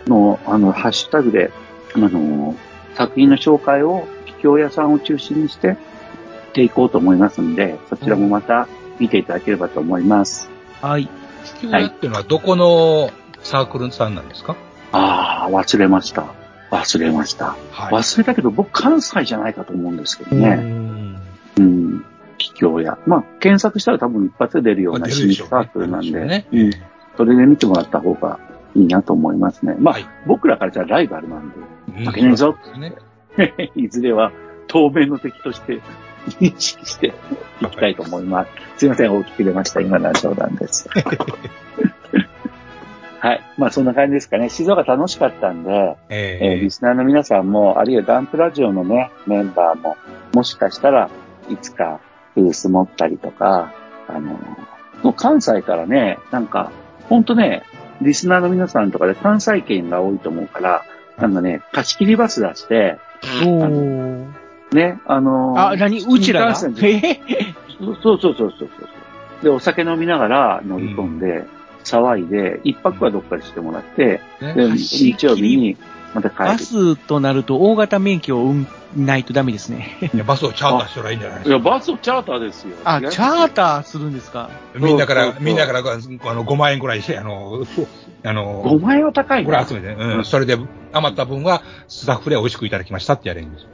[0.07, 1.51] の、あの、ハッシュタグで、
[1.95, 2.55] あの、
[2.95, 5.75] 作品の紹介を、桔梗屋さんを中心にして、っ
[6.53, 8.67] ていこうと思いますんで、そちらもまた
[8.99, 10.49] 見ていただければと思います。
[10.81, 11.09] はい。
[11.43, 13.09] 地球屋っていうのはどこの
[13.41, 14.55] サークルさんなんですか？
[14.91, 16.25] ああ、忘れました。
[16.69, 17.55] 忘れました。
[17.71, 20.57] は忘れたけど、僕関西じゃないかと思うんですけどうね。
[22.61, 22.65] ん。
[22.65, 22.71] うん。
[22.71, 22.97] 桔梗屋。
[23.05, 28.39] まあ、検索したら多分一発で出るような新サークルなんで、出るでしょうんそれで見てもらった方が
[28.75, 29.75] いいなと思いますね。
[29.77, 31.55] まあ、はい僕らからしたらライバルなんで、
[31.99, 32.95] うん負けねえぞね。
[33.75, 34.31] いずれは
[34.67, 35.81] 当面の敵として
[36.39, 37.13] 認識して
[37.61, 38.51] いきたいと思います。
[38.77, 39.81] すいません、大きく出ました。
[39.81, 40.89] 今のは冗談です。
[43.19, 43.41] はい。
[43.57, 44.49] まあ、そんな感じですかね。
[44.49, 49.95] 静岡楽しかったんで、えーえリスナーの皆さんも、あるいはダンプラジオのね、メンバーも、
[50.33, 51.09] もしかしたら
[51.49, 52.01] いつか
[52.35, 53.73] ブース持ったりとか、
[54.07, 54.39] あの、
[55.01, 56.71] もう関西からね、なんか、
[57.09, 57.63] ほんとね、
[58.01, 60.83] リスナーの皆さんとかで関西圏が多いと思うから、
[61.17, 62.97] なんかね、貸し切りバス出して。
[64.71, 66.03] ね、あのあ、何？
[66.03, 66.55] うちらが？
[66.55, 66.73] そう
[68.01, 68.69] そうそうそうそう。
[69.43, 71.45] で、お酒飲みながら乗り込んで、
[71.83, 75.13] 騒いで、一泊はどっかにしてもらって、ねで、走り。
[75.13, 75.77] 日曜日に
[76.13, 76.59] また帰バる。
[76.59, 79.97] スとなると大型免許を運ないとダメですね。
[80.13, 81.63] いやバスをチャーターしたらいいんじゃないですいや、か。
[81.69, 82.75] バスをチャーターですよ。
[82.83, 84.49] あ、チャーターするんですか？
[84.75, 87.63] みんなからみんなから、あの、5万円ぐらいして、あの、
[88.25, 89.73] あの、5万円は高いなこれ集。
[89.73, 90.57] めて、うん、それで
[90.93, 93.69] 余った分はスタッフで美味しくいただきましたってやれるんですよ。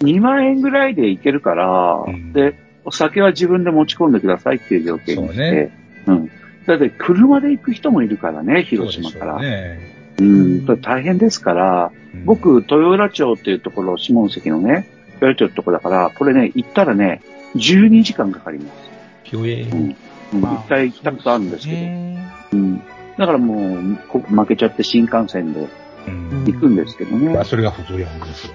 [0.00, 5.70] 2万円ぐらいでいけるから、うんで、お酒は自分で持ち込んでくださいっていう条件にして、
[6.06, 6.30] そうねうん。
[6.66, 9.32] だって車で行く人もいるからね、広島から。
[9.34, 14.86] そうでしょうねうん、大変ですから、うん、僕、豊浦町っていうところ、下関のね、
[15.20, 17.22] 豊浦町ってところだから、これね、行ったらね、
[17.56, 18.90] 12時間かかります。
[19.24, 19.96] ひょえうん。
[20.32, 21.80] 一回行ったことあるんですけど。
[21.80, 22.78] ねうん。
[23.18, 25.68] だからもう、こ負けちゃって新幹線で
[26.06, 27.44] うん行くんですけどねまあ。
[27.44, 28.52] それが普通やんですよ。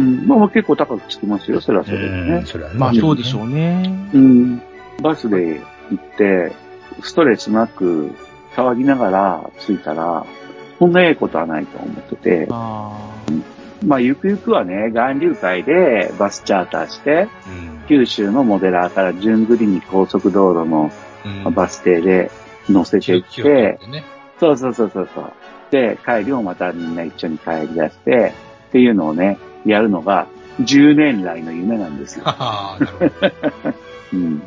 [0.00, 0.26] うん。
[0.26, 2.42] まあ結構高くつきますよ、それはそれでね。
[2.46, 4.08] それはねまあそうでしょうね。
[4.12, 4.62] うん。
[5.02, 6.52] バスで行って、
[7.02, 8.12] ストレスなく
[8.54, 10.24] 騒ぎながら着いたら、
[10.78, 12.98] こんなええことはないと思ってて、あ
[13.84, 20.90] まあゆくゆくはね、岩流会でバスチャーターして、うん九州のモデラーから順繰りに高速道路の
[21.44, 22.32] うんバス停で
[22.68, 24.04] 乗せていって、てね。
[24.40, 25.32] そうそうそうそうそう。
[25.70, 28.32] で、帰りもまたみんな一緒に帰り出して、
[28.68, 30.26] っていうのをね、やるのが
[30.60, 32.24] 10年来の夢なんですよ。
[34.12, 34.42] うん。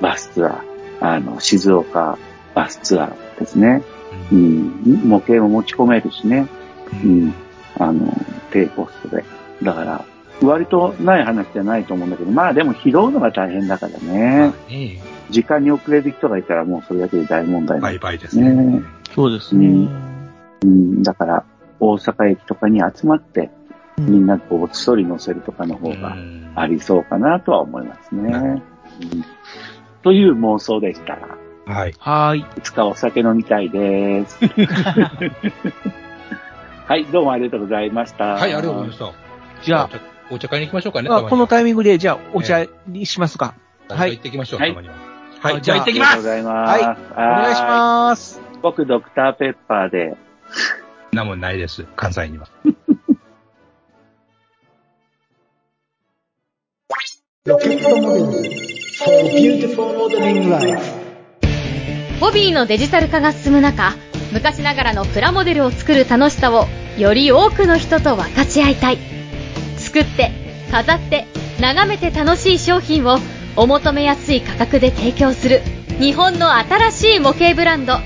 [0.00, 0.56] バスツアー。
[1.00, 2.18] あの、静岡
[2.54, 3.82] バスツアーですね。
[4.32, 5.08] ううんん。
[5.08, 6.46] 模型も持ち込めるしね。
[7.04, 7.34] ううんん。
[7.78, 8.12] あの、
[8.50, 9.24] 低コストで。
[9.62, 10.04] だから、
[10.42, 14.52] 割とない話じゃないと思うんだけど、まあでも拾うのが大変だからね。
[14.68, 18.50] ね時間に遅れる人がいたらもうそれだけで大問題なイバイですね。
[18.50, 19.88] ねあ、そうですね。
[20.64, 21.02] うん。
[21.02, 21.44] だから、
[21.80, 23.50] 大阪駅とかに集まって、
[23.98, 28.32] うんみんなこう、一人乗せるとかの方がうんありそうかなとは思いますね。
[28.32, 29.24] うん
[30.02, 31.18] という妄想でした。
[31.68, 31.94] はい。
[31.98, 32.40] はーい。
[32.40, 34.38] いつかお酒飲みたいです。
[36.86, 38.24] はい、どうもありがとうございました。
[38.24, 39.12] はい、ありがとうございました。
[39.62, 40.00] じゃあ、お茶、
[40.30, 41.10] お茶買いに行きましょうかね。
[41.12, 43.54] あこのタイミンググで、じゃあ、お茶にしますか。
[43.90, 44.94] はい行ってきましょう、はいたまには。
[45.40, 46.70] はい、あじゃあじゃあ行ってきますありがとうございます。
[46.70, 46.96] はいは
[47.38, 48.40] お願いします。
[48.62, 50.16] 僕、ドクターペッパーで。
[51.12, 52.48] なもんないです、関西には。
[57.44, 60.97] ロケットモデル for beautiful modeling life
[62.20, 63.94] ホビーのデジタル化が進む中、
[64.32, 66.66] 昔ながらのプラモデルを作る楽しさを
[66.98, 68.98] より多くの人と分かち合いたい。
[69.76, 70.32] 作って、
[70.72, 71.26] 飾って、
[71.60, 73.18] 眺めて楽しい商品を
[73.56, 75.62] お求めやすい価格で提供する
[76.00, 77.98] 日本の新しい模型ブランド。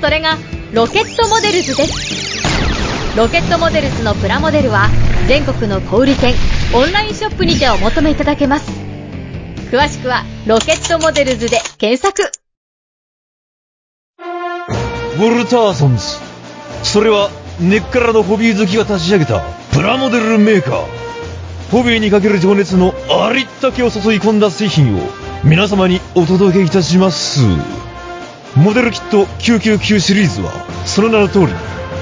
[0.00, 0.36] それが
[0.72, 3.16] ロケットモデルズです。
[3.16, 4.88] ロケットモデルズのプラモデルは
[5.28, 6.34] 全国の小売店、
[6.74, 8.70] オンラインショップにてお求めいただけます。
[9.70, 12.43] 詳しくはロケットモデルズで検索。
[15.14, 16.04] ウォルターソンズ。
[16.82, 20.84] それは根っからのホビー好きが立ち上げたプラモデルメーカー。
[21.70, 25.00] ホビーにかける情熱のありったけを注い込んだ製品を
[25.44, 27.40] 皆様にお届けいたします。
[28.56, 30.52] モデルキット999シリーズは
[30.84, 31.46] その名の通り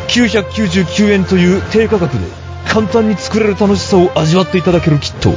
[0.09, 2.25] 999円という低価格で
[2.69, 5.33] 簡単に作れる楽しさを味わっていただけるキット。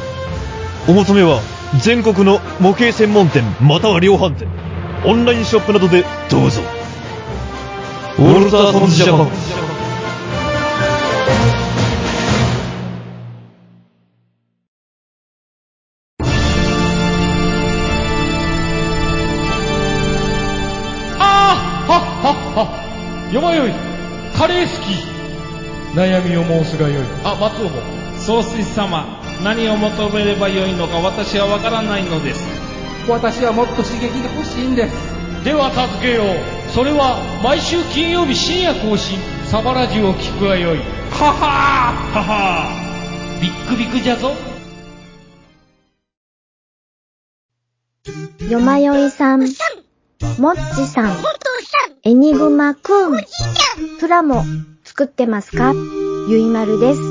[0.87, 1.41] お求めは
[1.81, 4.47] 全国の模型専門店または量販店、
[5.05, 6.84] オンラインショップなどでどうぞ。
[8.17, 9.27] ウォルターソンズジャパン。
[21.19, 23.31] ああはっはっは。
[23.33, 23.73] よまよい。
[24.37, 25.97] カレー好き。
[25.97, 27.03] 悩みを申すがよい。
[27.25, 27.81] あ松尾も。
[28.17, 29.05] 総帥様
[29.43, 32.45] 何を求めればよいのか私はわからないのです。
[33.09, 35.14] 私はもっと刺激が欲しいんです
[35.45, 36.25] では助けよう。
[36.71, 39.19] それは毎週金曜日深夜更新。
[39.45, 40.79] サバラジュを聞くがよい。
[40.79, 40.83] は
[41.31, 41.93] は。
[42.13, 42.67] ーはは。
[43.37, 44.31] ービックビックじゃぞ。
[48.49, 49.45] よまよいさん、も
[50.53, 51.15] っちさん、
[52.03, 53.23] エニグマくん、
[53.99, 54.43] プラモ
[54.83, 55.73] 作ってますか？
[56.27, 57.01] ゆいまるです。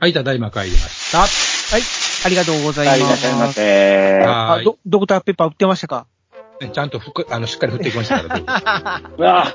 [0.00, 1.20] はい、ただいま帰りました。
[1.20, 1.82] はい。
[2.24, 3.24] ありがとうございはい、います。
[3.26, 4.18] らっしゃいませ。
[4.20, 6.06] はあ、ドドクターペッパー売ってましたか？
[6.60, 6.70] い。
[6.70, 9.46] ちゃんとふく、あの、しっかり振っていきましたから、ど うわ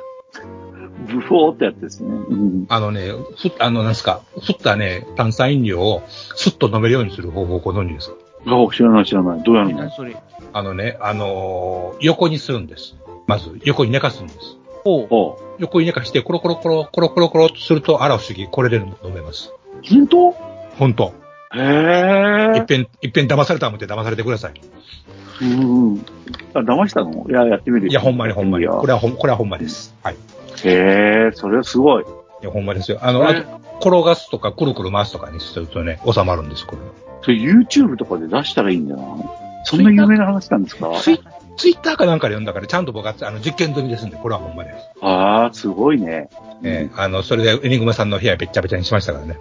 [1.07, 2.09] ブフォーってやつですね。
[2.09, 2.65] うん。
[2.67, 8.15] あのね、ふ、あの、なんすか、振ったね、炭酸飲料をスッと飲めるようにする方法ご存知ですか？
[8.47, 9.43] あ、知らない知らない。
[9.43, 9.77] どうやるの？
[9.79, 10.17] 何それ？
[10.53, 12.95] あのね、あのー横にするんです。
[13.27, 14.57] まず、横に寝かすんです。
[14.83, 15.07] ほう。
[15.09, 19.53] おう横に寝かして、コロコロコロ、コロコロコロとすると、あら不思議、これで飲めます。
[19.89, 20.31] 本当？
[20.31, 21.13] ほんと。
[21.57, 22.57] へ。
[22.57, 24.53] いっぺん、いっぺん騙された思って騙されてください。
[25.41, 26.05] うんうん。
[26.53, 27.25] あ、騙したの？
[27.29, 28.67] いや、やってみるいや、ほんまにほんまに。
[28.67, 29.95] これはほん、これはほんまです。
[30.03, 30.15] はい。
[30.15, 30.17] い
[30.67, 32.05] へえ、それはすごい。
[32.41, 32.99] や、ほんまですよ。
[33.01, 33.41] あの、あと、
[33.79, 36.81] 転がすとか、くるくる回すとかにするとね、収まるんです、これ。
[37.21, 39.03] それ YouTube とかで出したらいいんだな。
[39.63, 40.91] そんな有名な話なんですか？
[41.01, 41.19] ツイ
[41.57, 44.77] ツイッターかなんかで読んだから、ちゃんと僕は、あの、実験済みですんで、これはほんまです。
[45.01, 46.29] ああ、すごいね。
[46.63, 49.37] ええあの、それで、エニグマさんの部屋べっちゃべちゃにしましたからね。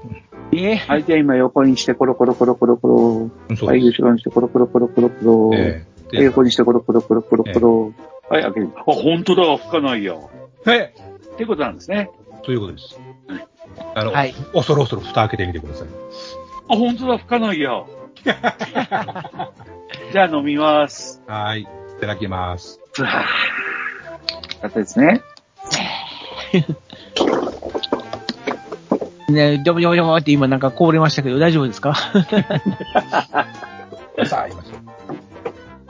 [0.53, 3.31] えはい、じゃあ今横にしてコロコロコロコロコロ。
[3.57, 3.87] そうです。
[3.87, 5.51] 後ろにしてコロコロコロコロコロ。
[5.55, 7.93] ええはい、横にしてコロコロコロコロコロ。
[8.29, 8.71] はい、開ける。
[8.77, 10.31] あ、本当だ、吹かないよ。
[10.65, 10.79] はい。
[10.79, 12.11] ってことなんですね。
[12.45, 12.99] ということです。
[13.95, 15.89] あの、はい恐る恐る蓋開けてみてください。
[16.69, 17.89] あ、本当だ、吹かないよ。
[18.25, 21.23] じゃあ飲みます。
[21.27, 21.67] はい。
[21.97, 22.81] いただきます。
[22.93, 23.13] ふわー。
[24.63, 25.23] だったですね。
[29.29, 31.95] ね、ドボドボドボって今なんかこぼれましたけど大丈夫ですか？
[34.25, 34.77] さあ、言いましょ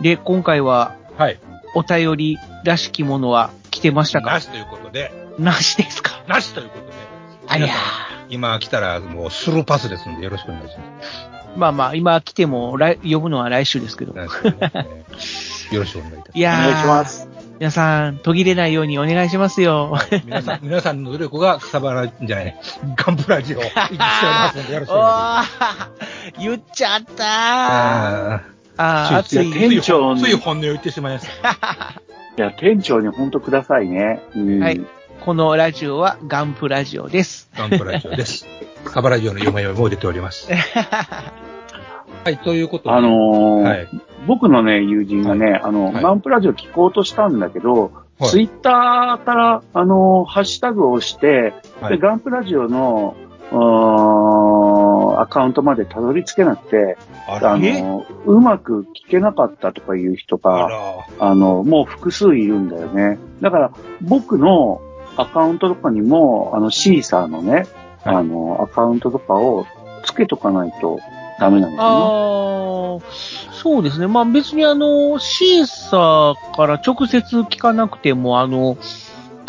[0.00, 0.02] う。
[0.02, 1.38] で、今回ははい。
[1.74, 4.30] お便りらしきものは来てましたか？
[4.32, 6.22] なしということで、なしですか？
[6.26, 6.92] なしということで、
[7.48, 7.82] ありゃ皆さん
[8.30, 11.28] 今来たらもうスルーパスですんでよろしくお願いします。
[11.56, 14.12] まあまあ、今来ても来呼ぶのは来週ですけど。
[14.14, 14.72] なんですけどね
[15.72, 17.28] よろしくお願いいたしいやー、お願いします。
[17.58, 19.88] 皆さん、途切れないようにお願いしますよ。
[19.92, 20.20] ます。
[20.24, 22.56] 皆さん、 皆さんの努力がサバラじゃない、
[22.96, 27.26] ガンプラジオ おりますのでよろしくお願いしまー言っちゃったー。
[27.26, 28.40] あ
[28.76, 29.50] あー、ー熱い。
[29.52, 32.00] つい店長につい本音を言ってしまいました。
[32.36, 34.20] いや、店長に本当くださいね。
[34.34, 34.60] うん。
[34.60, 34.80] はい
[35.26, 37.50] このラジオはガンプラジオです。
[37.56, 38.46] ガンプラジオです。
[38.92, 40.48] サバラジオの読み読みも出ております。
[42.26, 42.90] はい、ということで。
[42.90, 43.88] あのーはい。
[44.26, 46.02] 僕のね、友人がね、あの、はい。
[46.02, 48.30] ガンプラジオ聞こうとしたんだけど、はい。
[48.30, 51.92] ツイッターから、あの、ハッシュタグを押して、はい。
[51.92, 53.14] でガンプラジオの、
[55.20, 63.20] アカウントまでたどり着けなくて、あの、うまく聞けなかったとかいう人あが、ら、あの、もう複数いるんだよね。
[63.40, 64.80] だから、僕の
[65.16, 67.66] アカウントとかにも、あの、シーサーのね、
[68.02, 68.16] はい。
[68.16, 69.64] あの、アカウントとかを
[70.02, 70.98] つけとかないと
[71.38, 71.88] ダメなのかな。
[71.88, 73.02] あー、
[73.52, 74.06] そうですね。
[74.06, 78.76] まあ別にあの、シーサーから直接聞かなくても、あの、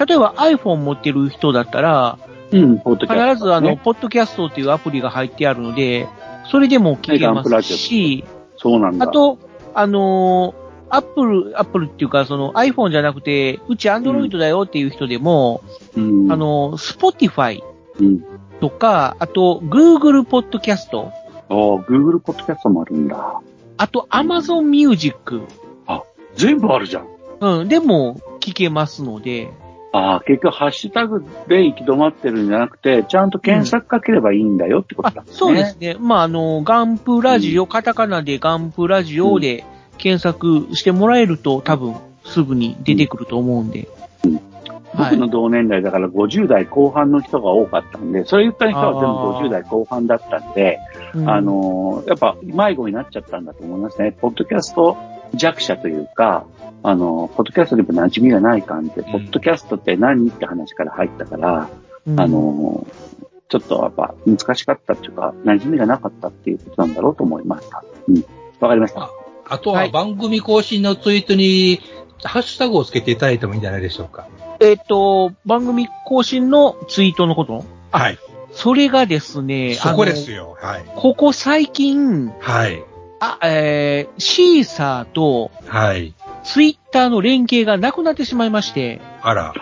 [0.06, 2.20] 例えば iPhone 持ってる人だったら、
[2.52, 3.30] うん、ポッドキャスト、ね。
[3.32, 6.08] 必ずあの、ポッドキャストっていうアプリが入ってあるので、
[6.50, 8.24] それでも聞けますし、
[8.58, 9.06] そうなんだ。
[9.06, 9.38] あと、
[9.74, 10.56] あの
[10.90, 15.62] アップル、アップルっていうか、その iPhone じゃなくて、うち Android だよっていう人でも、
[15.96, 17.62] うん、あの、Spotify
[18.00, 18.24] うん。
[18.60, 21.12] とか、あと Google Podcast、
[21.50, 21.58] ああ、
[21.90, 23.42] Google ポッドキャストもあるんだ。
[23.78, 25.42] あと Amazon Music、
[26.38, 27.08] 全部あるじゃん。
[27.40, 29.52] うん、でも聞けますので、
[29.92, 35.96] ああ、結局ハッシュタグで行き止まってるんじゃなくて、ちゃんと検索かければいいんだよってことあだ、ねそうですね。
[36.00, 39.64] まあ、あの、ガンプラジオ、カタカナでガンプラジオで
[39.98, 43.88] 検索してもらえると、多分すぐに出てくると思うんで。
[44.94, 45.16] はい。
[45.16, 50.80] 僕の同年代だから50代後半の人が多かったんで、それ言った人は全部50代後半だったんで、
[51.14, 54.12] うんあ、のーやっぱ迷子になっちゃったんだと思いますね。
[54.12, 54.98] ポッドキャスト
[55.34, 56.46] 弱者というか、
[56.84, 61.70] あの、ポッドキャストでも馴染みがない感じで、んポッドキャストって何って話から入ったから、
[62.06, 62.94] うんあ、のー
[63.50, 67.82] ちょっとやっぱ難しかったっていうか、馴染みがなかったっていうことなんだろうと思いました。
[68.10, 68.26] うん。
[68.60, 69.10] わかりました。
[69.48, 71.80] あとははい番組更新のツイートに、
[72.24, 74.28] ハッシュタグをつけていただいてもいいんじゃないでしょうか。
[74.60, 77.64] えっ、と、番組更新のツイートのこと？
[77.92, 78.18] はい。
[78.58, 80.38] それがですね、そこですよ。
[80.38, 80.58] よ。
[80.60, 80.86] はい。
[80.96, 82.84] ここ最近、はい。
[83.20, 86.16] あ、えー、シーサーとはい。
[86.44, 89.54] ツイッターの連携がなくなってしまいまして、あら。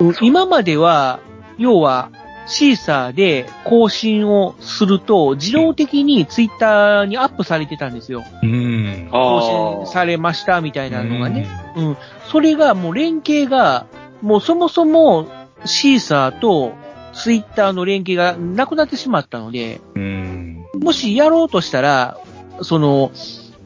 [0.00, 1.20] うん今までは、
[1.56, 2.10] 要は、
[2.46, 8.22] シーサーで更新をすると、自動的にツイッターにアップされてたんですよ。
[8.42, 9.08] うん。
[9.10, 11.48] 更新されましたみたいなのがね。
[11.74, 11.96] うん。
[12.30, 13.86] それがもう連携が、
[14.20, 15.26] もうそもそも
[15.64, 16.74] シーサーと
[17.18, 20.64] ツイッターの連携がなくなってしまったので、うん。
[20.74, 22.18] もしやろうとしたら、
[22.62, 23.10] その、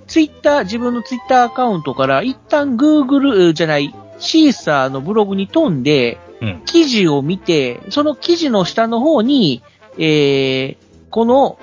[0.07, 6.63] ツイッター、自分のツイッターアカウントから一旦 Google じゃない、シーサーのブログに飛んで、うん。
[6.65, 9.63] 記事を見て、その記事の下の方に、
[9.99, 10.77] えー、
[11.11, 11.59] この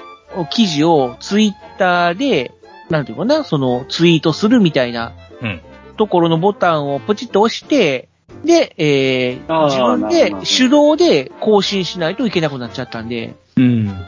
[0.51, 2.51] 記事をツイッターで、
[2.89, 5.61] なんていうかな、そのツイートするみたいなうん。
[5.97, 8.07] ところのボタンをポチッと押して、
[8.43, 14.05] で、えー、自分で手動で更新しないといけなくなっちゃったんで、うん。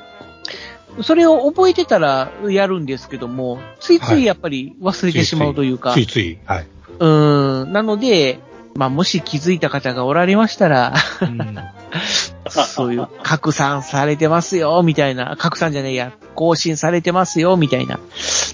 [1.01, 6.39] それを覚えてたらやるんですけども、ついついやっぱり忘れてしまうというか、ついつい。
[6.45, 6.67] はい。
[6.99, 8.39] うーん、なので、
[8.75, 11.57] まあ、もし気づいた方がおられましたら、うん
[12.49, 17.99] そういう、拡散されてますよ、みたいな、拡散じゃねえや、更新されてますよ、みたいな、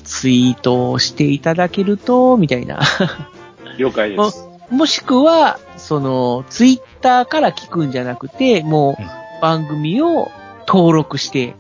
[0.04, 2.80] ツイートをしていただけると、みたいな。
[3.78, 4.44] 了解です。
[4.70, 10.30] もしくは、その、ツイッターから聞くんじゃなくて、もう、番組を
[10.68, 11.56] 登録して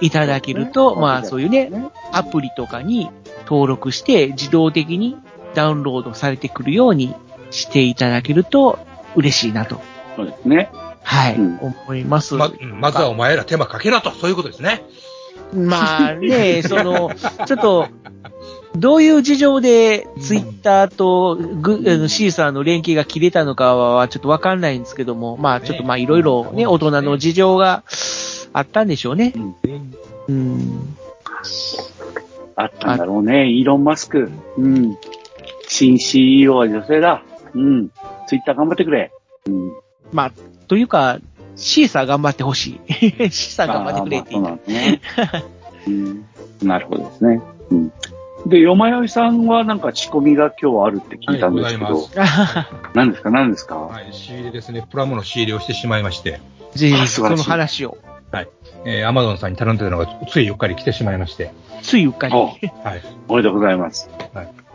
[0.00, 1.70] いただけると、うんまあそういうね、
[2.12, 3.10] アプリとかに
[3.46, 5.16] 登録して自動的に
[5.54, 7.14] ダウンロードされてくるように
[7.50, 8.78] していただけると
[9.14, 9.80] 嬉しいなと、
[10.16, 10.70] そうですね。
[11.02, 12.34] はい、うん思います。
[12.34, 14.82] ま、うんまずはお前ら手間かけろと、そういうことですね。
[15.54, 17.12] まあね、その、
[17.46, 17.88] ちょっと、
[18.76, 27.84] どういう事情でツイッターとグあのシーサーの連携が切れたのかはちょっとわかんないんですけども、まあちょっとまあいろいろね、大人の事情が
[28.52, 29.34] あったんでしょうね。
[30.28, 30.96] うん。
[32.56, 33.50] あったんだろうね。
[33.50, 34.30] イーロン・マスク。
[34.56, 34.96] うん。
[35.68, 37.22] 新 CEO は女性だ。
[37.54, 37.90] うん。
[38.26, 39.12] ツイッター頑張ってくれ。
[39.46, 39.72] うん。
[40.12, 40.32] まあ、
[40.68, 41.18] というか、
[41.56, 42.92] シーサー頑張ってほしい。
[43.30, 45.44] シーサー頑張ってくれって言あーまあっそうなんですね。
[45.88, 46.68] うん。
[46.68, 47.40] なるほどですね。
[47.70, 47.92] うん。
[48.48, 52.68] で、よまよいさんはなんか仕込みが今日あるって聞いたんですけど、はいございた。
[52.94, 53.30] 何ですか？
[53.30, 54.86] 何ですか、はい、仕入れですね。
[54.88, 56.40] プラモの仕入れをしてしまいまして、
[56.74, 57.98] ぜひ、そのあ素晴らしい話を。
[58.84, 61.50] えー、アマゾンさんに頼んでたのがついうっかり来てしまいまして、
[61.82, 62.34] ついうっかり。
[62.34, 62.58] おはい。
[63.28, 64.08] おめでとうございます。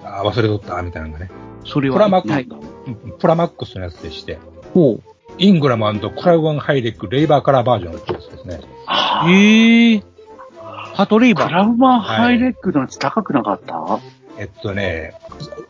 [0.04, 1.32] あー忘れとった、みたいなのがね。
[1.66, 1.96] それは。
[1.96, 2.44] プラマックはい。
[2.44, 4.40] うんプラマックスのやつでして、
[4.74, 5.04] ほう。
[5.38, 8.60] イングラムクラブマンハイレッグレイバーカラーバージョンのやつですね。
[8.86, 10.04] はええ
[10.94, 11.48] パトレイバー。
[11.48, 14.00] クラブマンハイレッグのやつ高くなかった、
[14.38, 15.14] えっとね、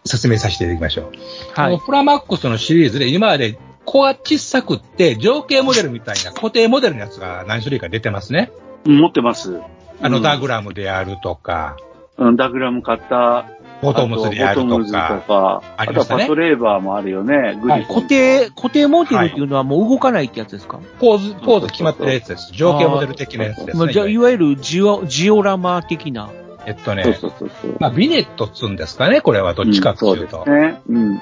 [0.05, 1.05] 説明させていただきましょう。
[1.53, 1.73] はい。
[1.73, 8.51] このプラマックスのシリーズで今まで小が小さくって情景モデルみたいな固定モデルのやつが何種類か出てますね。
[8.85, 9.59] うん持ってます。
[10.01, 11.77] あの、うんダグラムであるとか、
[12.17, 13.47] うんダグラム買った。
[13.81, 15.63] ボトムズであるボトムズととか、か。
[15.77, 17.59] ありましたねとはパトレーバーもあるよね。
[17.61, 22.51] グリフォン固定、固定モデルっていうのはもう動かないってやつですか、ポーズ、ポーズ決まってるやつです。
[22.53, 23.85] 情景モデル的なやつですね。
[23.85, 26.29] まあじゃあ、いわゆるジオ、ジオラマ的な。
[26.65, 27.77] えっとねそう、そうそうそう。
[27.79, 30.41] まあ、ビネットっつうんですかね、これはどっちかっていうと。
[30.41, 30.81] んそうですね。
[30.89, 31.19] うん。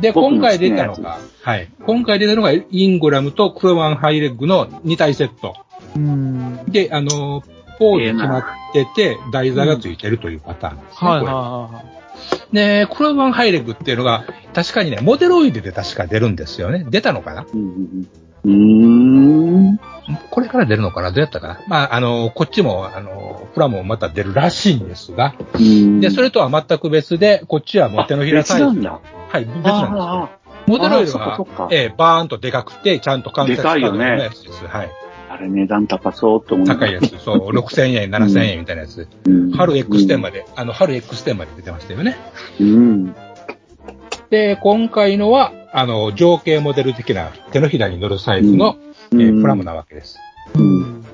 [0.00, 1.68] で、今回出たのが、はい。
[1.86, 5.54] 今回出たのが、イングラムとクロワンハイレッグの2体セット。
[5.96, 6.64] うん。
[6.66, 7.42] で、あの、
[7.82, 11.10] ポーズ決まってて、台座がついてるというパターンですね。
[11.10, 11.92] はいはいこれは
[12.52, 14.24] で、クロワンハイレッグっていうのが、
[14.54, 16.84] 確かにね、モデロイドで確か出るんですよね。
[16.88, 17.46] 出たのかな？
[17.52, 18.06] うん
[18.44, 18.56] うん
[19.64, 19.78] うん。
[20.30, 21.10] これから出るのかな？
[21.10, 21.60] どうやったかな？
[21.66, 25.34] まあ、あの、こっちも、あの、プラモもまた出るらしいんですが。
[26.00, 28.64] で、それとは全く別で、こっちはもう手のひらサイズ。
[28.66, 29.00] あ別なんだ。
[29.28, 30.02] はい、別なんですよ。
[30.02, 30.30] あ
[30.66, 31.38] モデロイドが
[31.72, 34.30] ええバーンとでかくて、ちゃんと関節でかいよね。
[34.68, 34.90] はい。
[35.32, 36.66] あ、あれ値段高そうと思う。
[36.66, 37.18] 高いやつ。
[37.18, 39.06] そう、 6000円、7000円みたいなやつ。
[39.26, 39.50] うん。
[39.52, 42.16] 春 X10 まで、あの、春 X10 まで出てましたよね。
[42.60, 43.14] うん。
[44.30, 48.76] で、今回のは、あの、情景モデル的な手のひらに乗るサイズの、
[49.10, 50.18] うんえープラモなわけです。
[50.54, 51.04] うん。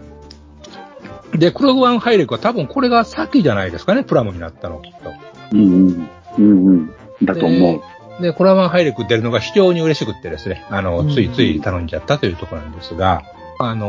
[1.37, 5.13] で、クログワンハイレクは多分これが先じゃないですかね、プラモになったの、きっと。
[5.53, 6.09] うん。
[6.39, 6.67] うん。
[6.67, 6.91] うん。
[7.23, 8.23] だと思う。
[8.23, 13.23] で、コラワンハイレク出るのが非常に嬉しくってですね、あの、うんついつい頼んじゃったというところなんですが、
[13.59, 13.89] あの、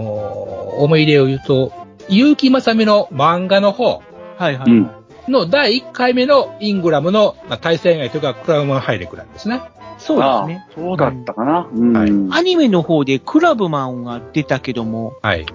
[0.80, 1.72] 思い入れを言うと、
[2.10, 4.02] 結城正美の漫画の方
[4.40, 4.42] い。
[4.42, 4.72] はいはい。
[4.72, 4.92] うん
[5.28, 9.62] の第1回目のイングラムの、まあ、対戦相手がクラウマンハイレクなんですね。
[10.00, 10.66] そうですね。
[10.72, 11.70] あそうだったかな。
[11.72, 11.94] うん。
[11.94, 15.46] はいアニメの方でクラブマンが出たけども、はい。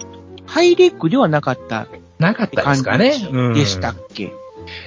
[0.46, 1.88] ハイレックではなかったっ
[2.18, 3.14] なかってたですかね。
[3.30, 4.32] うんでしたっけ、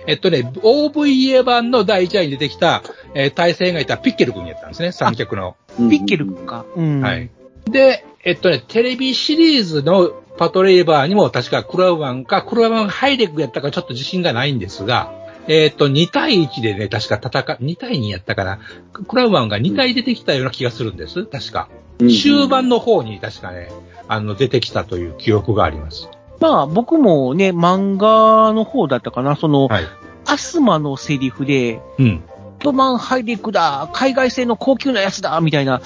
[0.06, 5.56] えっとね、OVA 版の第1話に出てきた、えー対戦相手はピッケル君やったんですね、三脚の。
[5.80, 6.66] うんピッケルか。
[6.76, 7.02] うん。
[7.02, 7.30] はい。
[7.70, 15.14] で、えっとね、テレビシリーズのパトレーバーにも確かクラウマンか、クラウマンハイレックやったかちょっと自信がないんですが、
[15.48, 18.60] えっと、2対1でね、確か戦う、2対2やったかな。
[19.08, 21.26] クラウマンが2対出てきたような気がするんです。
[21.26, 21.70] 確か。
[21.72, 23.72] うん終盤の方に確かね、
[24.08, 26.10] あの、出てきたという記憶があります。
[26.40, 29.84] まあ僕もね、漫画の方だったかな、その、はい。
[30.26, 32.24] アスマのセリフで、うん。
[32.60, 35.82] ドマンハイレックだ、海外製の高級なやつだ、みたいな。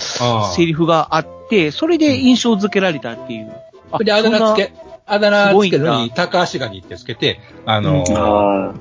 [0.56, 3.54] セリフがあって、それで印象付けられたっていう。
[3.92, 4.74] あで、あだ名つけ、
[5.06, 8.04] あだ名つけるのに、高橋ガニってつけて、あの、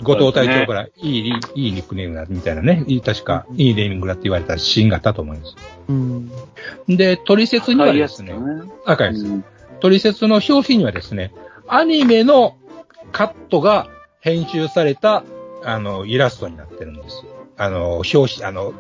[0.03, 2.85] 後藤隊長から、いい、いいニックネームだ、みたいなね。
[3.05, 5.57] 確か、いいネーミングだって言われたシーンがあったと思います。
[5.89, 6.31] うん。
[6.89, 8.35] で、取説にはですね。
[8.87, 9.25] 赤いです。
[9.25, 9.45] うん
[9.81, 11.33] 取説の表紙にはですね、
[11.67, 12.57] アニメの
[13.13, 13.89] カットが
[14.21, 15.25] 編集された、
[15.65, 17.25] あの、イラストになってるんです。
[17.61, 18.73] あの、表紙、あの、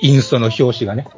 [0.00, 1.08] インストの表紙がね。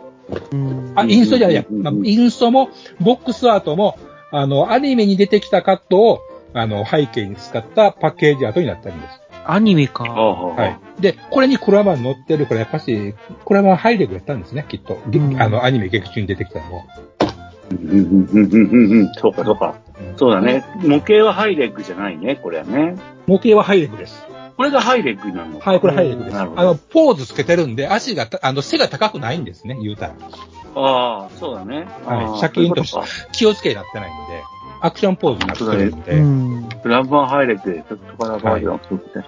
[0.52, 3.98] うんあ、インストじゃないや、うんまあインストも、ボックスアートも、
[4.32, 6.20] あの、アニメに出てきたカットを、
[6.54, 9.20] あの、背景に使ったパッケージアートになってるんです。
[9.44, 10.04] アニメか。
[10.04, 10.78] ははい。
[10.98, 13.14] で、これにクラブマン載ってるから、やっぱし、
[13.44, 14.98] クラブマンハイレッグやったんですね、きっと。
[15.10, 16.82] げうんあの、アニメ劇中に出てきたのを。
[17.70, 19.12] うんうんうんうんうん。
[19.20, 19.74] そうか、そうか。
[20.16, 20.64] そうだね。
[20.82, 22.94] 模型はハイレッグじゃないね、これはね。
[23.26, 24.26] 模型はハイレッグです。
[24.60, 25.58] これがハイレッグなの？
[25.58, 26.34] はい、これハイレッグです。
[26.36, 30.14] なるほどあの、ポーズつけてるんで、足がた、あの、背が高くないんですね、言うたら。
[30.74, 31.88] ああ、そうだね。
[32.04, 32.38] はい。
[32.38, 32.84] シャキーンと
[33.32, 34.42] 気をつけになってないんで、
[34.82, 39.26] アクションポーズになってるんで、うんクラブマンハイレッグで、ちょっとからバージョンを作って。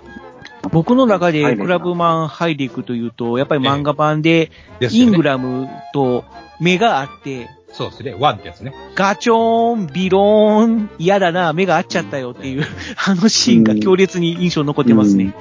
[0.71, 4.51] 僕の中でクラブマンハイレクというと、やっぱり漫画版で、
[4.83, 6.25] イングラムと
[6.61, 8.75] 目があって、そうですね、ワンってやつね。
[8.95, 12.65] ガチョーン、ビローン、嫌だな、目が合っちゃったよっていう、
[13.07, 15.35] あのシーンが強烈に印象に残ってますね。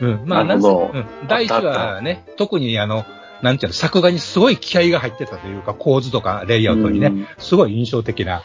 [0.00, 0.20] うん。
[0.24, 1.04] まあ、なんせうん。
[1.28, 3.04] 第一話ね、特にあの、
[3.42, 8.42] なんていうの、作画にすごい気合が入ってたというか、構図とかレイアウトにね、うんすごい印象的な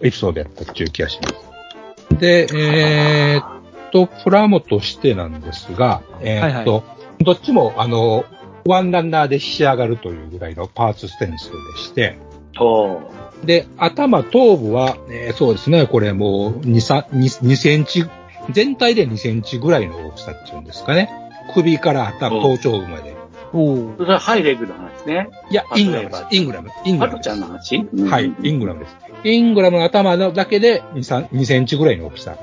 [0.00, 2.18] エピソードやったっていう気がします。
[2.18, 6.84] で、えーっと、プラモとしてなんですが、えーっと、
[7.20, 8.24] どっちも、あの、
[8.66, 12.25] ワンランナーで仕上がるというぐらいのパーツステンスでして、お
[13.44, 18.04] で、頭、頭部は、えーそうですね、これもう2、3 2, 2センチ、
[18.50, 21.10] 全体で2センチぐらいの大きさっていうんですかね。
[21.54, 23.14] 首から頭、頭頂部まで。
[23.52, 25.28] おそれはハイレッグの話ね。
[25.50, 26.26] いや、イングラムです。
[26.30, 26.70] イングラム。
[26.84, 27.86] イングラムちゃんの話？
[28.08, 28.96] はい、イングラムです。
[29.24, 32.36] イングラムの頭のだけで2、3 2センチぐらいの大きさ。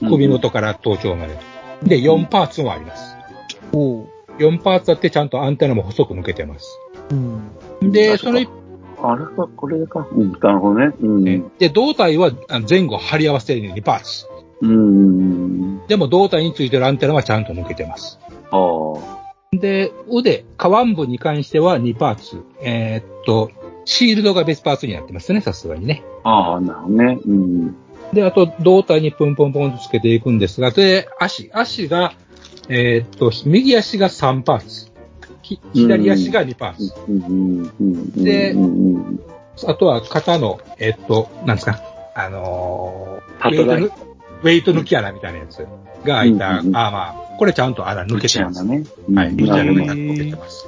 [0.00, 1.38] 首元から頭頂まで。
[1.82, 3.16] で、4パーツもあります。
[4.38, 6.78] 4パーツあってちゃんとアンテナも細く抜けてます。
[7.82, 8.48] で、その一
[9.02, 10.06] あれか、これか。
[10.12, 10.94] うん、なるほどね。
[11.00, 11.24] うん。
[11.58, 14.26] で、胴体はあ前後貼り合わせるように2パーツ。
[14.60, 15.86] うん。
[15.86, 18.18] でも胴体についてるアンテナはちゃんと抜けてます。
[18.50, 19.22] ああ。
[19.52, 22.42] で、腕、下腕部に関しては2パーツ。
[22.62, 23.50] えーっと、
[23.84, 26.02] シールドが別パーツになってますね、さすがにね。
[26.22, 27.18] ああ、なるほどね。
[27.24, 27.76] うん。
[28.12, 32.14] で、あと、胴体にポンポンポンとつけていくんですが、で、足、足が、
[32.68, 34.91] えーっと、右足が3パーツ。
[35.56, 38.22] き左足が2パーツ。
[38.22, 38.54] で、
[39.66, 41.80] あとは肩の、えーっと、なんですか、
[42.14, 43.90] あのー、ウェイトぬ
[44.42, 45.66] ウェイト抜き穴みたいなやつ
[46.04, 47.36] が開いたアーマー。
[47.38, 48.64] これちゃんと穴抜けてます。
[48.64, 48.84] ね。
[49.14, 50.66] はい、ルチアナも抜けてます。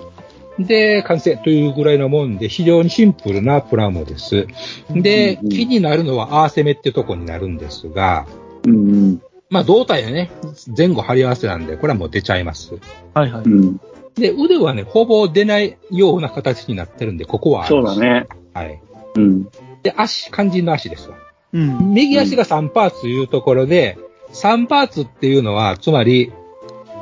[0.58, 4.46] で、完成というぐらいのもんで、非常にシンプルなプラモです。
[4.90, 8.26] で、気になるのはアーセメってとこになるんですが、
[8.64, 9.20] うん。
[9.50, 10.30] まあ胴体はね、
[10.76, 12.74] 前後貼り合わせなんで、これはもう出ちゃいます。
[13.14, 13.44] はいはい。
[13.44, 13.80] うん。
[14.16, 17.96] で、腕はね、ほぼ出ないような形になってるんで、ここはあるそうだ。
[17.96, 18.26] ね。
[18.52, 18.80] はい。
[19.16, 19.44] うん。
[19.82, 21.16] で、足、肝心の足ですわ。
[21.52, 21.94] うん。
[21.94, 23.98] 右足が3パーツいうところで、
[24.32, 26.32] 3パーツっていうのは、つまり、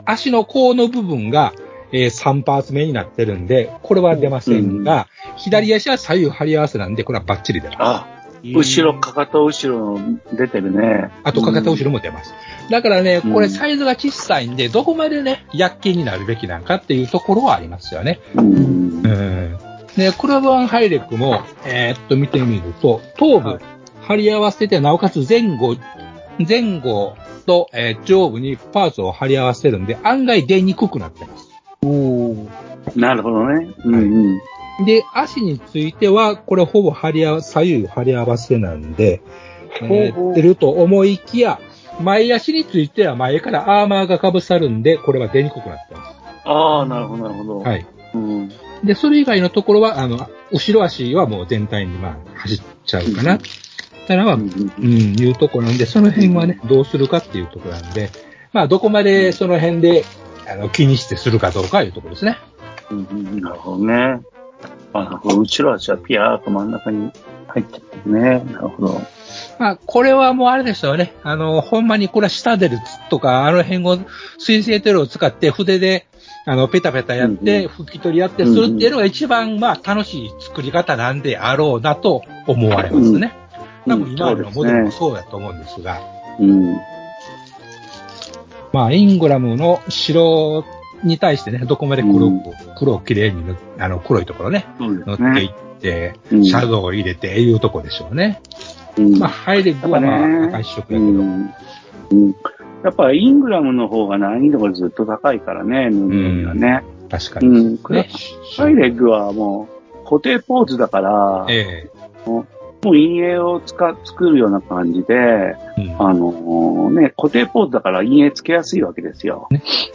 [0.05, 1.53] 足の甲の部分が、
[1.93, 7.79] えー3パーツ目になってるんで、これは出ませんが、左足は左右張り合わせなんで、これはバッチリ出ます。
[7.81, 10.01] あ、後ろ、かかと後ろ
[10.33, 11.11] 出てるね。
[11.23, 12.35] あと、かかと後ろも出ます。
[12.71, 18.21] だからね、うんこれサイズが小さいんで、どこまでね、薬器になるべきなのかっていうところはありますよね。
[18.35, 18.53] うん。
[18.53, 19.59] うん。
[19.97, 23.61] で、クラブワンハイレックも、えーっと、見てみると、頭部、
[24.01, 25.77] 貼り合わせて、なおかつ前後、
[26.49, 27.15] 前後
[27.47, 31.53] と、えー上部にパーツを貼り合わせるんで、案外出にくくなってます。
[32.97, 33.71] なるほどね。
[33.85, 33.99] うんう
[34.35, 34.41] ん。
[34.85, 39.23] で、足については、これほぼ貼り合わ、左右貼り合わせなんで、
[39.81, 41.59] えーほうほう出ると思いきや、
[42.01, 46.17] 前足については前からアーマーが被さるんで、これは出にくくなってます。
[46.45, 47.59] ああ、なるほど、なるほど。
[47.61, 47.87] はい。
[48.15, 48.49] うん。
[48.85, 53.39] で、それ以外のところは、あの、後ろ足はもう全体にまあ走っちゃうかな。
[54.07, 54.49] ただまあ、うん、
[55.19, 58.11] いうところなんで、その辺はね、どうするかっていうところなんで、
[58.53, 60.05] まあ、どこまでその辺で、
[60.51, 62.37] あの、気にしてするかどうかいうところですね。
[62.91, 64.21] うんうんなるほどね。
[64.93, 65.21] あ。
[65.25, 67.13] 後ろ足はピヤーっと真ん中に
[67.49, 68.21] 入っちゃってるね。
[68.53, 69.01] なるほど。
[69.59, 71.15] まあ、これはもうあれですよね。
[71.23, 72.79] あの、ほんまにこれは下出る
[73.11, 73.99] とか、あの辺を
[74.39, 76.07] 水性テロを使って筆で、
[76.45, 83.33] あの、ペタペタやって、拭き取りやってするっていうのが一番、まあ、楽しい作り方なんであろうなと思われますね。
[83.87, 86.01] 多分今までのモデルもそうだと思うんですが、
[86.41, 86.77] うん。
[88.73, 90.65] まあ、イングラムの白
[91.05, 92.35] に対してね、どこまで黒く、
[92.79, 93.43] 黒をきれいに
[93.79, 95.15] あの、黒いところね、塗。
[95.15, 95.51] っていっ
[95.81, 98.41] て、うんシャドウを入れていうところでしょうね。
[98.97, 101.55] うんまあ、ハイレグはまあ、赤一色やけど、うん
[102.11, 102.37] うん
[102.85, 106.83] やっぱイングラムの方が難易度がずっと高いからね、布にはね。
[107.09, 107.47] 確かに。
[107.47, 107.77] うん。
[107.77, 109.69] ハイレッグはも
[110.05, 111.89] う固定ポーズだから、え
[112.27, 112.47] もう
[112.83, 119.49] 陰影を使作るような感じで、えうんあのね、固定ポーズだから陰影つけやすいわけですよ。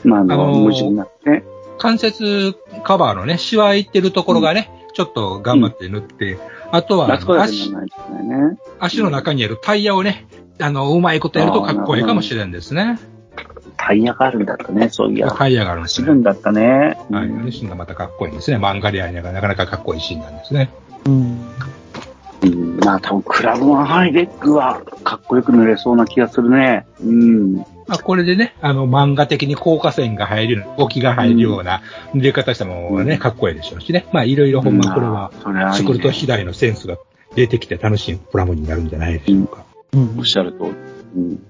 [0.03, 1.43] まあ、あの、あのー無地になってね。
[1.77, 6.39] 関節カバーのね、シワいってるところがね、ちょっと頑張って塗って、
[6.71, 8.57] あとは、あそこだけじ足ね。
[8.79, 10.27] 足の中にあるタイヤをね、
[10.59, 12.99] あの、うまいことやるとかっこいいかもしれんですね。
[13.77, 15.31] タイヤがあるんだったね、そういや。
[15.31, 16.19] タイヤがあるんですね走る。
[16.19, 16.97] んだったね。
[17.11, 17.25] はい。
[17.25, 18.57] あのシーンがまたかっこいいんですね。
[18.57, 20.71] 漫画でやりながらなかなかかっこいいシーンなんですね。
[22.87, 26.87] まあ多分クラブマンハイレッグはかっこよく塗れそうな気がするね。
[27.01, 27.55] うん。
[27.57, 27.65] ま
[27.95, 31.81] あ、これでね、あの、漫画的に効果線が入る動きが入るような
[32.13, 34.05] 塗り方したものがね、かっこいいでしょうしね。
[34.13, 36.97] まあ、いろいろほんまこれは、それはいいね作ると次第のセンスが
[37.35, 39.65] 出てきて楽しいプラモになるんじゃないでしょうか。
[40.17, 40.69] おっしゃる通り。
[40.69, 41.43] うん。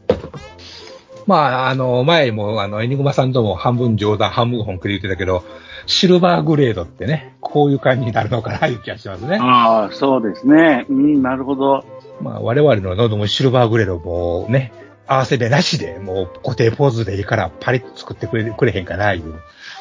[1.28, 5.44] まあ、あの、前も、あの、エニグマさんとも半分冗談、半分本気で言ってたけど、
[5.88, 9.40] シルバーグレードってね、こういう感じになるのかな、いう気がしますね。
[9.42, 10.86] ああ、そうですね。
[10.90, 11.84] うん、なるほど。
[12.22, 14.72] まあ、我々の喉もシルバーグレードもね、
[15.08, 19.24] 合わせ目なしで、もう固定ポーズでいいからパリッと作ってくれくれへんかな、いう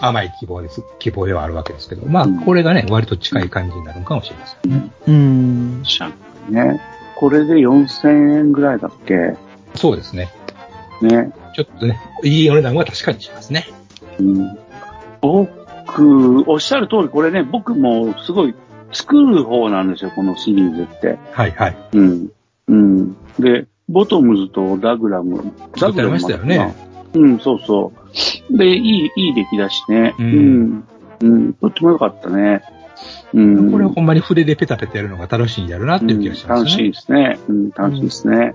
[0.01, 0.83] 甘い希望です。
[1.01, 4.91] 希望ではあるわけですけど、まあ、これがね、割と近い感じになるのかもしれませんね。
[5.09, 5.83] うん。
[5.85, 6.81] シャンプーね。
[7.17, 9.35] これで4000円ぐらいだっけ？
[9.75, 10.31] そうですね。
[11.03, 11.33] ね。
[11.57, 13.67] ちょっとね、いいお値段は確かにしますね。
[14.21, 14.59] うん。
[15.21, 15.66] 僕、
[16.47, 18.55] おっしゃる通り、これね、僕もすごい
[18.93, 21.19] 作る方なんですよ、このシリーズって。
[21.33, 21.77] はいはい。
[21.93, 22.29] うん。
[22.69, 23.17] うん。
[23.39, 25.53] で、ボトムズとダグラム。
[25.81, 26.75] ダグラムましたよね。
[27.15, 27.93] うん、そうそ
[28.51, 28.59] う。
[28.59, 30.15] で、いい、いい出来だしね。
[30.19, 30.85] ううんん。
[31.21, 31.53] うん。
[31.55, 32.63] とってもよかったね。
[33.33, 33.73] うん。
[33.73, 36.71] これはほんまに筆でペタペタやるのが楽しいんやるなっていう気がしますね。
[36.71, 37.39] 楽しいですね。
[37.49, 38.55] うん、楽しいですね。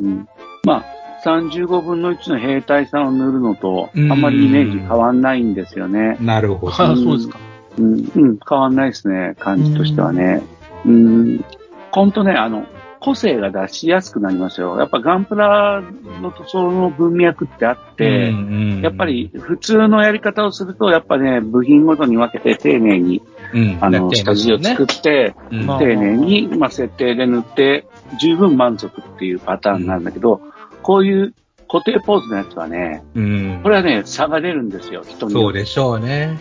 [0.00, 0.28] うん。
[0.64, 0.84] まあ、
[1.26, 6.16] 35分の1の兵隊さんを塗るのと、あうんんまりイメージ変わんないんですよね。
[6.20, 6.72] なるほど。
[6.72, 7.38] あそうですか。
[7.78, 10.42] うん、うん、変わんないですね、感じとしてはね。
[10.84, 11.44] うん。
[11.90, 12.66] ほんとね、あの、
[13.00, 14.78] 個性が出しやすくなりますよ。
[14.78, 15.82] やっぱガンプラ
[16.22, 23.22] の塗装の文脈ってあって、うんやっぱ、り普通のやり方をすると、やっぱね、部品ごとに分けて丁寧に、
[23.54, 27.86] うん、あの、下地を作っって、うんまあ丁寧に、まあ、設定で塗って、
[28.20, 30.40] 十分満足っていうパターンなんだけど、
[30.86, 31.34] こういう
[31.68, 33.70] 固定ポーズのやつはね、うんこ。
[33.70, 35.32] れはね、差が出るんですよ、人に。
[35.32, 36.38] そうでしょうね。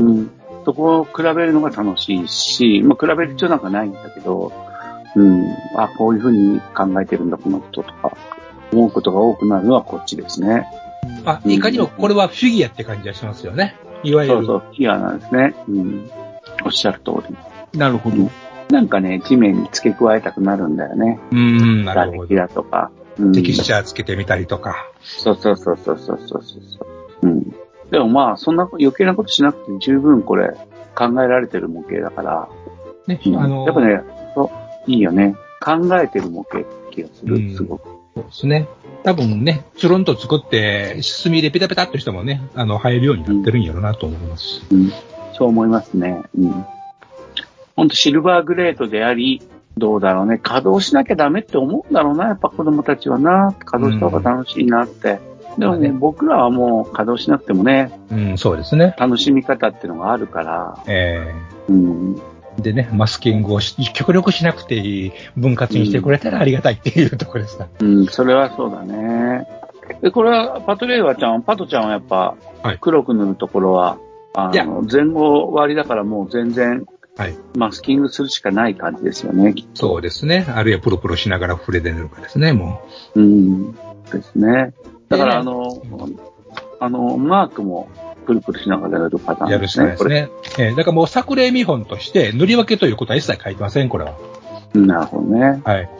[0.00, 0.30] うん。
[0.64, 4.52] そこを比べるのが楽しいし、まあ、比べる必要なんかないんだけど、
[5.16, 5.48] うん。
[5.74, 8.16] あ、こういうふうに考えてるんだ、この人とか、
[8.72, 10.68] 思うことが多くなるのはこっちですね。
[11.24, 13.74] あ、いかにもこれはフィギュアって感じがしますよね。
[14.04, 14.36] いわゆる。
[14.36, 15.56] そうそう、キアなんですね。
[15.68, 16.10] うん。
[16.64, 17.36] おっしゃる通り。
[17.76, 18.16] なるほど。
[18.70, 21.18] なんかね、地面に付け加えたくなるんだよね。
[21.32, 22.36] うん、なるほど。
[22.36, 22.92] だとか。
[23.18, 24.90] うんテキスチャーつけてみたりとか。
[25.02, 26.58] そうそうそうそうそうそうそ
[27.22, 27.26] う。
[27.26, 27.54] うん。
[27.90, 30.54] でもまあ、そんな余計なことしなくて十分これ
[30.94, 32.48] 考えられてる模型だから、
[33.06, 34.02] ね、うんあの、やっぱね、
[34.34, 34.50] そ
[34.86, 35.34] う、いいよね。
[35.60, 36.60] 考えてる模型っ
[36.90, 37.88] て気がする、うんすごく。
[38.14, 38.68] そうですね。
[39.04, 44.62] 多分ね、つるんと作って、墨でペタペタっとしてもね、あの、入るようになってるんやろうなと思いますし。
[44.70, 44.92] うん。
[45.32, 46.22] そう思いますね。
[46.36, 46.64] うん。
[47.76, 49.40] ほんとシルバーグレードであり、
[49.78, 50.38] どうだろうね。
[50.38, 53.54] 稼働しなきゃダメって思うんだろうな、やっぱ子供たちはな。
[53.64, 55.20] 稼働した方が楽しいなって。
[55.58, 58.94] でもね、僕らはもう稼働しなくてもね、うん、そうですね。
[58.98, 61.34] 楽しみ方っていうのがあるから、え
[61.68, 62.14] うん。
[62.58, 67.66] ー、でね、マスキングをし極力しなくていい分割にしてくれたらありがたいっていうところですか。
[67.80, 69.46] うん、それはそうだね。
[70.02, 73.98] で、これは、パトレーバーちゃん、パトちゃんはやっぱはい、黒く塗るところは、
[74.34, 76.86] あいやの、前後割りだからもう全然、
[77.18, 77.36] はい。
[77.56, 79.54] マスキングするしかない感じですよね。
[79.74, 80.46] そうですね。
[80.48, 82.80] あるいはプロプロしながら筆で塗るかですね、も
[83.16, 83.72] うん。
[83.72, 84.72] ですね。
[85.08, 85.82] だから、ねあの、
[86.78, 87.88] あの、マークも、
[88.24, 89.50] プルプルしながらやるパターう。
[89.50, 90.28] やるしかないンですね。
[90.58, 94.14] えーだからもう作例見本として塗り分けということは一切書いてません、これは。
[94.74, 95.60] なるほどね。
[95.64, 95.90] はい。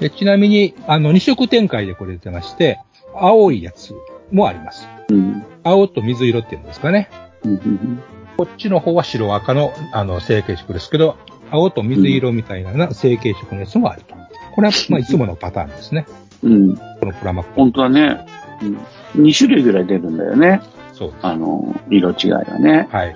[0.00, 2.78] でちなみに、あの、二色展開でこれ出てまして、
[3.14, 3.92] 青いやつ
[4.30, 4.88] もあります。
[5.10, 5.44] うん。
[5.64, 7.10] 青と水色っていうんですかね。
[7.44, 8.00] うんうん
[8.36, 11.16] こっちの方は白赤の、あの、成形色ですけど、
[11.50, 14.14] 青と水色みたいな成形色のやつもあると。
[14.54, 16.06] これは、まあ、いつものパターンですね。
[16.42, 16.76] うん。
[16.76, 17.52] このプラマック。
[17.54, 18.26] 本当はね、
[19.14, 20.60] うん、2種類ぐらい出るんだよね。
[20.92, 21.26] そうです。
[21.26, 22.88] あの、色違いがね。
[22.90, 23.14] はい。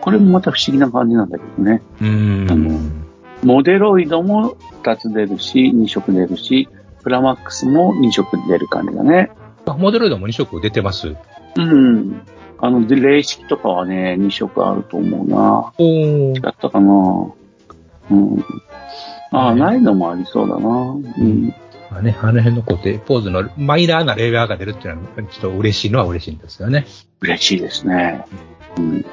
[0.00, 1.82] これもまた不思議な感じなんだけどね。
[2.00, 3.04] うーん。
[3.42, 6.68] モデロイドも2つ出るし、2色出るし、
[7.02, 9.30] プラマックスも2色出る感じだね。
[9.66, 11.14] あモデルでも2色出てます。
[11.56, 12.22] うん。
[12.58, 15.72] あの、で、霊式とかはね、2色あると思うな。
[15.78, 17.32] 違ったかな
[18.10, 18.44] うん。
[19.30, 20.68] ああ、ねないのもありそうだな。
[20.68, 21.54] うん。
[21.90, 26.86] まあね、あの辺の固定ポーズのマイナーなレイヤーが出るっていうのは、ちょっと嬉しいのは嬉しいんですよね。
[27.20, 28.24] 嬉しいですね。
[28.78, 29.04] うん。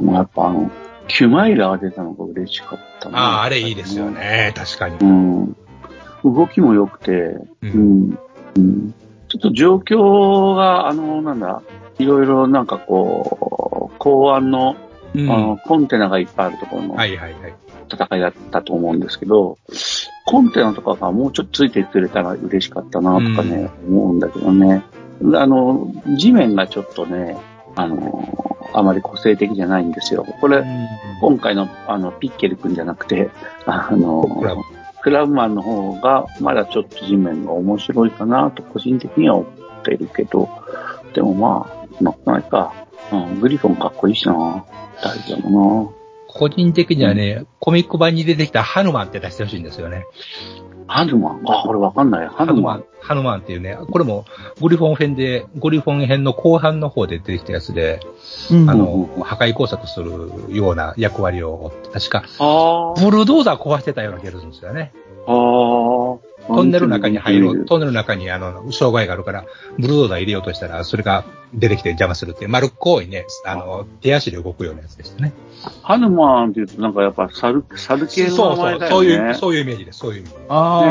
[0.00, 0.70] うんやっぱあの、
[1.08, 3.18] キュマイラが出たのが嬉しかったな。
[3.18, 4.10] ああ、あれいいですよ。
[4.10, 4.52] ね。
[4.56, 4.96] 確かに。
[4.96, 5.56] うん。
[6.24, 7.48] 動きも良くて、う。
[7.62, 8.18] うんん。
[8.56, 8.94] うん。
[9.28, 11.62] ちょっと状況が、あの、なんだ、
[11.98, 14.76] いろいろなんかこう、公安の、
[15.14, 17.54] うんあの、コンテナがいっぱいあるところのはいはいはい。
[17.90, 19.58] 戦いだったと思うんですけど、
[20.26, 24.82] コンテナとかがもうちょっとついてくれたら嬉しかったなとかね、思うんだけどね。
[25.34, 27.36] あの、地面がちょっとね、
[27.76, 30.26] あの、あまり個性的じゃないんですよ。
[30.40, 30.64] これ、
[31.20, 33.30] 今回のあのピッケル君じゃなくて、
[33.64, 34.26] あの、
[35.02, 40.48] クラブマンの方がまだちょっと地面が面白いかなと個人的には思っているけど、
[41.14, 42.72] でもまあ、まあ、ないか。
[43.12, 44.64] うん、グリフォンかっこいいしな。
[45.02, 45.90] 大丈夫な。
[46.28, 50.04] 個人的にはね、うん、コミック版に出てきたハヌマンって出してほしいんですよね。
[50.88, 51.42] ハヌマン？
[51.46, 52.28] あ、これわかんない。
[52.28, 52.84] ハヌマン。
[53.00, 54.24] ハヌマンっていうね、これも
[54.60, 58.00] グリフォン編で、グリフォン編の後半の方で出てきたやつで、
[58.50, 60.10] うん、あの、破壊工作する
[60.50, 62.24] ような役割を、確か、
[63.00, 64.92] ブルドーザー壊してたような気がするんですよね。
[65.26, 66.18] ああ。
[66.46, 69.44] トンネルの中に入る、トンネルの中にあの、障害があるから、
[69.78, 71.24] ブルドーザー入れようとしたら、それが
[71.54, 75.32] 出てきて邪魔するっていう、丸っこいね、あの、手足で動くようなやつでしたね。
[75.82, 78.78] ハヌマンって言うとなんかやっぱ猿、猿系の名前だよね。
[78.78, 80.36] そうそう、そういう、そういうイメージです、そういうイメージ。
[80.48, 80.88] ああ、ね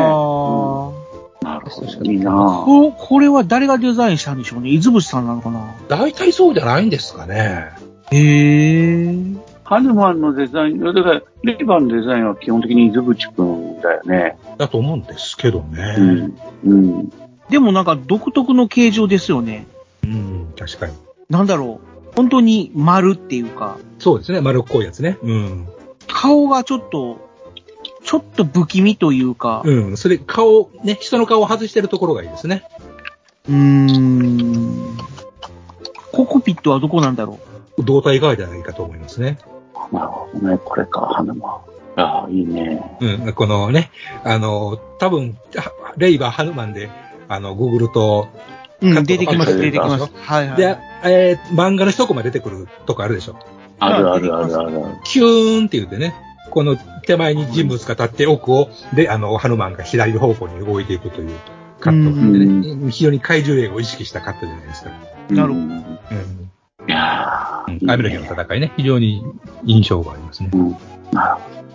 [1.41, 2.11] うん、なるほど。
[2.11, 2.31] いいな
[2.65, 4.71] ここれは誰がデザインしたんでしょうね？
[4.71, 5.75] 伊豆淵さんなのかな？
[5.87, 7.69] 大体そうじゃないんですかね。
[8.11, 9.37] へえー。
[9.63, 14.37] ハヌマンのデザイン、だから、レイバンのデザインは基本的に伊豆淵くんだよね。
[14.57, 15.95] だと思うんですけどね。
[15.97, 16.37] うん。
[16.65, 17.09] うん。
[17.49, 19.67] でもなんか独特の形状ですよね。
[20.03, 20.93] うん、確かに。
[21.29, 22.15] なんだろう。
[22.15, 23.77] 本当に丸っていうか。
[23.99, 25.17] そうですね、丸っこいやつね。
[25.21, 25.67] うん。
[26.07, 27.17] 顔がちょっと、
[28.03, 29.61] ちょっと不気味というか。
[29.65, 32.63] うん、それ、顔、ね、人の顔を外してるところがいいですね。
[33.49, 34.97] うーん。
[36.11, 37.39] ココピットはどこなんだろ
[37.77, 39.37] う胴体側じゃないかと思いますね。
[39.91, 40.57] なるほどね。
[40.63, 41.61] これか、花間。
[41.97, 42.97] ああ、いいね。
[42.99, 43.89] うん、このね、
[44.23, 45.37] あの、多分、
[45.97, 46.89] レイバー・ハヌマンで、
[47.27, 48.27] あの、グーグルと、
[48.81, 50.11] うん、出てきます、出てきます。
[50.15, 50.57] はいはい。
[50.57, 53.37] で、えー、漫画の一コマ出てくるとこあるでしょ？
[53.79, 54.71] あるあるあるある。
[55.05, 56.13] キューンって言ってね、
[56.51, 56.75] この
[57.05, 61.29] 手前に人物が立って奥を、で、あの、ハヌマンが左方向に動いていくという
[61.79, 64.91] カットでね、非常に怪獣映画を意識したカットじゃないですか。
[65.29, 65.59] なるほど。
[65.59, 65.85] うん
[66.87, 69.23] いやー、雨の日の戦いね、非常に
[69.63, 70.51] 印象がありますね。
[70.53, 70.77] うん。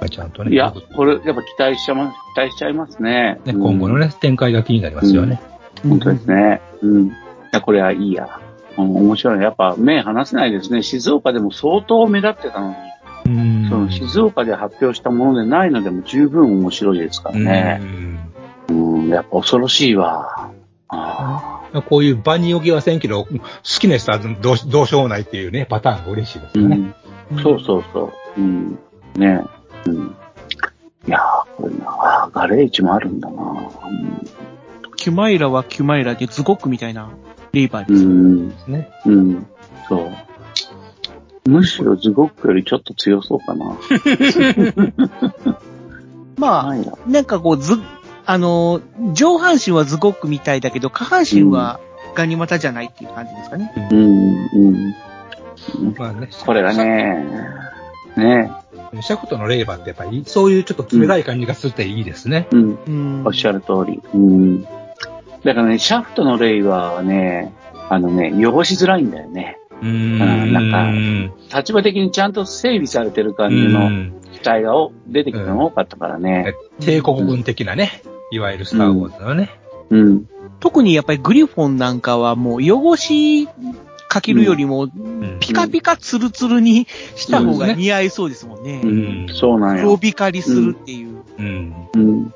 [0.09, 0.53] ちゃんとね。
[0.53, 3.41] いや、これ、やっぱ期待しちゃま、期待しちゃいますね。
[3.45, 5.41] ね今後のね、展開が気になりますよね。
[5.85, 6.61] うん、本当ですね。
[6.83, 7.07] うん。
[7.09, 7.13] い
[7.53, 8.41] や、これはいいや。
[8.79, 9.43] うん、面白い。
[9.43, 10.83] やっぱ目離せないですね。
[10.83, 12.77] 静岡でも相当目立ってたのに。
[13.27, 13.69] うん。
[13.69, 17.81] その静岡で発表したものでないのでも十分面白いですからね。
[18.69, 18.99] うん。
[18.99, 20.51] うん、やっぱ恐ろしいわ。
[20.89, 21.83] ああ。
[21.83, 26.95] こういう場に置きはせんけど、好きな人はどうどうしようもないっていうね、パターンが嬉しいですよね。
[27.33, 28.41] うん、そうそうそう。
[28.41, 28.79] うん。
[29.17, 29.45] ね
[29.87, 30.17] うん。
[31.07, 34.21] いやー、これな、ガレージもあるんだな、うん、
[34.97, 37.11] キュマイラはキュマイラでズゴックみたいな
[37.53, 38.91] レイバーですね。
[39.07, 39.15] うん。
[39.15, 39.47] うん。
[39.89, 40.11] そう。
[41.51, 43.77] むしろズゴックよりちょっと強そうかな。
[46.37, 46.75] まあ、
[47.07, 47.75] なんかこう、ず、
[48.27, 48.81] あの、
[49.13, 51.81] 上半身はズゴックみたいだけど、下半身は
[52.15, 53.89] ガニ股じゃないっていう感じですかね。
[53.91, 54.95] うん、うん。
[55.97, 56.29] まあね。
[56.45, 57.27] これがね、
[58.17, 58.53] ね
[59.01, 62.49] シャフトのレーバーってやっぱり、そういうちょっと冷たい感じがするっていいですね。
[62.53, 62.79] うん。
[62.87, 64.01] うん、おっしゃる通り。
[64.15, 64.63] うん。
[64.63, 67.53] だからね、シャフトのレイバーはね、
[67.89, 69.59] あのね、汚しづらいんだよね。
[69.83, 70.53] うん。
[70.53, 74.73] なんか、立場的にちゃんと整備されてる感じの機体が
[75.07, 76.55] 出てきたのが多かったからね。
[76.81, 78.03] 帝国軍的なね。
[78.31, 79.51] いわゆるスター・ウォーズのね。
[79.91, 80.01] うん。
[80.01, 80.27] うん、
[80.61, 83.49] 特にやっぱりグリフォンなんかはもう汚し
[84.11, 84.89] かけるよりも、
[85.39, 88.81] ピカピカツルツルにした方が似合いそうですもんね。
[88.83, 89.85] うん、そうなんや。
[89.85, 91.23] 黒光りするっていう。
[91.39, 91.89] うん。
[91.95, 92.35] うん。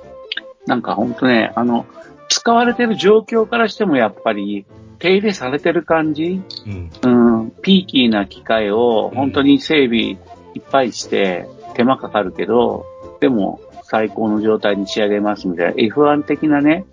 [0.67, 1.85] なんかほんとね、あの、
[2.29, 4.67] 使われてる状況からしてもやっぱり、
[5.01, 10.15] 手入れされてる感じ、うん、うん、ピーキーな機械を本当に整備い
[10.61, 12.87] っぱいして手間かかるけど、
[13.21, 16.85] でも最高の状態に仕上げますみたいな F1 的なね。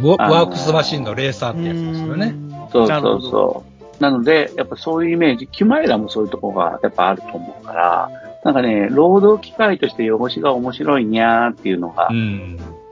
[0.00, 2.34] ワークスマシンのレーサーってやつですよね。
[2.72, 3.69] そうそうそう。
[4.00, 8.10] なので、やっぱそういうイメージ、キュマイラもそういうとこがやっぱあると思うから、
[8.44, 12.08] なんかね、労働機械として汚しが面白いにゃーっていうのが、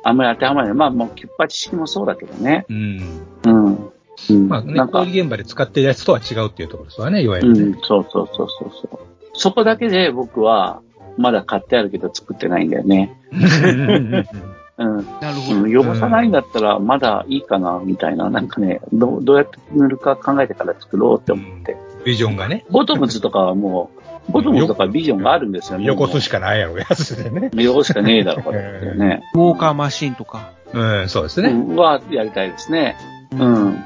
[0.04, 0.76] あんまり当てはまらない。
[0.76, 2.66] まあもうキュッパ知識もそうだけどね。
[2.68, 3.00] うん。
[3.46, 3.92] うん。
[4.30, 7.60] うん、まあね、工事現場で使ってるやつとは違うっていうところですわね、いわゆるね。
[7.60, 8.98] うん、そうそうそうそうそう。
[9.32, 10.82] そこだけで僕は、
[11.16, 13.18] まだ買ってあるけど作ってないんだよね。
[14.78, 14.96] うん。
[15.20, 15.92] なるほど。
[15.92, 18.30] 汚さないんだったらまだいいかな、みたいな。
[18.30, 21.76] なんかね、どどうやって塗るか考えてから作ろうって思って。
[22.04, 22.64] ビジョンがね。
[22.70, 23.90] ボトムズとかはも
[24.28, 25.84] う、ボトムズとかビジョンがあるんですよね。
[25.86, 27.50] 横すしかないやろ、やつでね。
[27.54, 29.22] 横しかねえだろ、これってね。
[29.34, 30.52] ウォーカーマシンとか。
[30.72, 31.50] うん、そうですね。
[31.76, 32.96] はやりたいですね。
[33.32, 33.84] うん。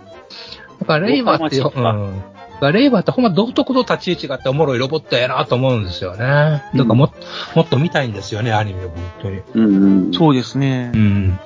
[0.81, 2.23] だからレイバーって、うん、
[2.71, 6.19] レイバーってほんま独特の立ち位置があっておもろいロボットやなと思うんですよね。
[6.19, 9.41] だからも,、もっと見たいんですよね、アニメを本当に。
[9.55, 9.65] うん、
[10.07, 10.15] うん。
[10.15, 10.93] そうですね。
[10.95, 11.41] うん。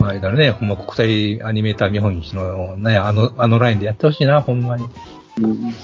[0.00, 4.86] 前だね、ほんま国際アニメーター見本市のね、あの、あのラインでやってほしいな、ほんまに。
[5.40, 5.74] うん。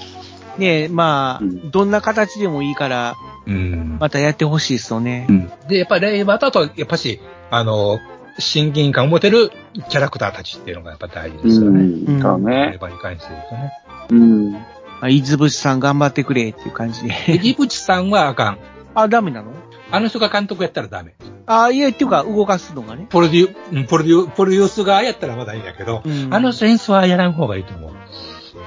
[0.59, 3.97] ねまあ、うんどんな形でもいいから、うん。
[3.99, 5.27] またやってほしいですよね。
[5.69, 7.99] で、やっぱりレイバーとあと、やっぱし、あの、
[8.39, 9.51] 親近感を持てる
[9.89, 11.83] キャラクターたちっていうのがやっぱ大事ですよね。
[11.83, 12.23] うん。
[12.23, 12.79] そうね。
[12.81, 13.73] バーに関して言うとね。
[14.11, 14.53] うん。
[14.53, 14.61] ま
[15.03, 17.11] あ、伊豆淵さん頑張ってくれっていう感じで。
[17.11, 18.59] 藤渕さんはあかん。
[18.95, 19.53] あ、ダメなの？
[19.91, 21.15] あの人が監督やったらダメ。
[21.47, 23.07] あ、いや、っていうか、動かすのがね。
[23.11, 27.93] プロデュうんプロデュプロデュース側やったらまだいいんだけど、うんあの演出はやらん方がいいと思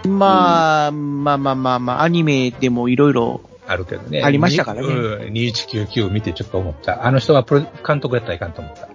[0.03, 0.07] う。
[0.07, 4.21] まあ、まあまあまあまあ、アニメでもいろいろ、あるけどね。
[4.23, 7.05] ありましたからねうん、2199見てちょっと思った。
[7.05, 8.87] あの人はプロ監督やったらいかんと思った。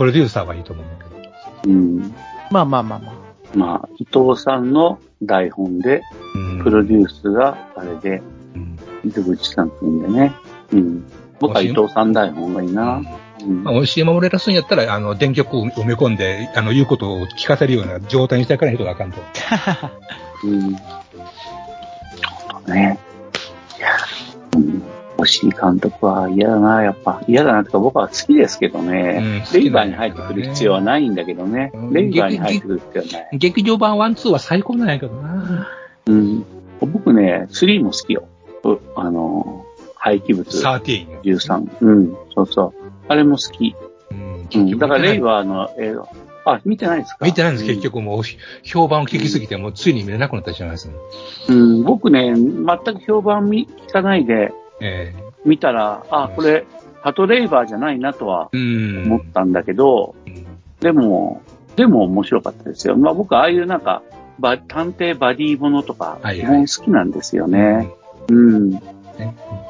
[0.00, 1.70] プロデューサーはいいと思うんだけど。
[1.70, 2.14] うん。
[2.50, 3.14] まあまあまあまあ。
[3.54, 6.00] まあ、伊藤さんの台本で、
[6.34, 8.22] うんプロデュースがあれで、
[8.54, 10.32] うん伊藤口さんっていうんでね。
[10.72, 11.04] うん。
[11.38, 13.02] 僕は伊藤さん台本がいいな。
[13.42, 19.18] うんまあ、教え守れらすんやったら、あの、電極を埋め込んで、あの、言うことを聞かせるような状態にしていかないとあかんと。
[20.44, 20.72] うん。
[22.72, 22.98] ね。
[23.76, 23.96] いや、
[24.56, 24.99] うん。
[25.20, 27.22] 星井監督は嫌だな、やっぱ。
[27.28, 29.42] 嫌だなとか僕は好きですけどね。
[29.52, 31.70] うんレイバーに入ってくる必要はないんだけどね。
[31.74, 33.38] うんレイバーに入ってくる必要はない。
[33.38, 35.68] 劇場版1、2は最高なんやけどな。
[36.06, 36.44] うん。
[36.80, 38.24] 僕ね、3も好きよ。
[38.64, 39.64] うあの、
[39.96, 41.22] 廃棄物13。
[41.22, 41.68] 13。
[41.80, 42.72] うん、そうそう。
[43.08, 43.74] あれも好き。
[44.10, 44.78] うんうん。
[44.78, 46.08] だからレイバーの映画。
[46.46, 47.26] あ、見てないですか？
[47.26, 47.82] 見てないんです、結。
[47.82, 48.22] 局もう、
[48.62, 50.94] 評判を聞きすぎて、もうついに見れなくなってしまいますね。
[51.50, 55.14] うん、うん僕ね、全く評判見聞かないでえ
[55.44, 56.66] 見たら、あ、これ、
[57.02, 58.50] ハトレイバーじゃないなとは。
[58.52, 60.46] 思ったんだけど、うん
[60.80, 61.42] でも、
[61.76, 62.96] でも面白かったですよ。
[62.96, 64.02] まあ僕、ああいうなんか、
[64.38, 67.90] バ探偵バディものとか、基本好きなんですよね。
[68.30, 68.70] うん。
[68.70, 68.80] ね、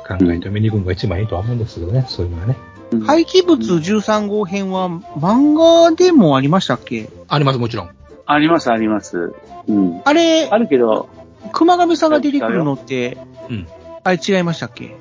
[0.06, 2.56] 考えて見に行くのが一番いいとは思うんですけどね、そういうのはね。
[2.92, 7.08] うん廃棄物13号編は漫画でもありましたっけ？
[7.28, 7.90] あります、もちろん。
[8.26, 9.32] あります、あります。
[9.68, 10.00] うん。
[10.04, 11.08] あれあ、るけど、
[11.52, 13.16] 熊上さんが出てくるのって、
[13.48, 13.66] うん。
[14.04, 14.96] あれ違いましたっけ？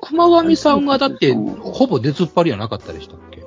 [0.00, 3.44] 熊上さんがだって、ほぼ出ずっぱりはなかったでしたっけ？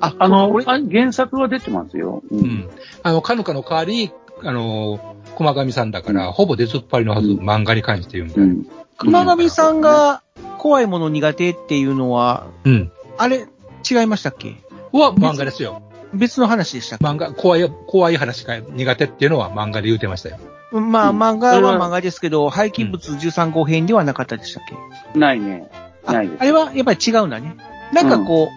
[0.00, 2.22] あ、あの、俺あ原作は出てますよ。
[2.30, 2.36] う。
[2.36, 2.70] うんん。
[3.02, 4.10] あの、かぬかの代わり、
[4.42, 8.42] あの、熊上さんだから、ほぼ出ずっぱりのはず、うん漫画に関して言うんだよ。
[8.42, 8.66] うん。
[8.98, 10.22] 熊上さんが
[10.58, 12.92] 怖いもの苦手っていうのは、うん。
[13.16, 13.46] あれ
[13.88, 14.56] 違いましたっけ？
[14.92, 15.82] は漫画ですよ。
[16.14, 17.04] 別の話でしたっけ？
[17.04, 20.38] 漫画、怖い、怖い話が苦手っていうのは漫画で言うてましたよ。
[20.72, 24.64] まあ、うん漫画はは漫画ですけど、廃棄物13号編ではなかったでしたっ
[25.12, 25.18] け？
[25.18, 25.70] ないね。
[26.06, 26.40] あないです。
[26.42, 27.56] あれはやっぱり違うんだね。
[27.92, 28.48] なんかこ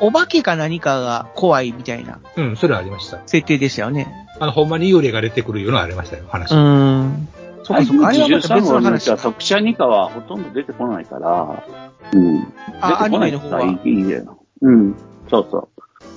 [0.00, 3.20] う、おお化けか何かが怖いみたいなうん、それはありました。
[3.26, 4.06] 設定でしたよね。
[4.38, 6.52] あの、ほんまに幽霊が出てくるようなのありましたよ、話。
[6.52, 7.28] うーん。
[7.64, 8.08] そっかそっか。
[8.08, 9.16] あれはまた13別の話は。
[9.16, 11.64] 特殊二課はほとんど出てこないから、
[12.12, 12.40] うん。
[12.40, 13.64] 出てあ、アニこないメの方は。
[13.64, 14.38] いいいいよ。
[14.60, 14.94] うん。
[15.30, 15.68] そうそ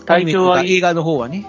[0.06, 1.45] 体調は映画の方はね。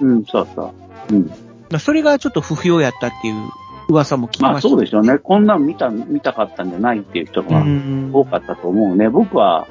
[0.00, 0.74] うん、そうそ
[1.10, 1.14] う。
[1.14, 1.26] うん。
[1.26, 1.34] ま
[1.76, 3.50] あそれがちょっと不評やったっていう
[3.88, 4.68] 噂も聞きまあました。
[4.68, 5.18] そうでしょうね。
[5.18, 8.10] こんなん見た、見たかったんじゃないっていう人うがん。
[8.12, 9.08] 多かったと思うね。
[9.08, 9.66] 僕は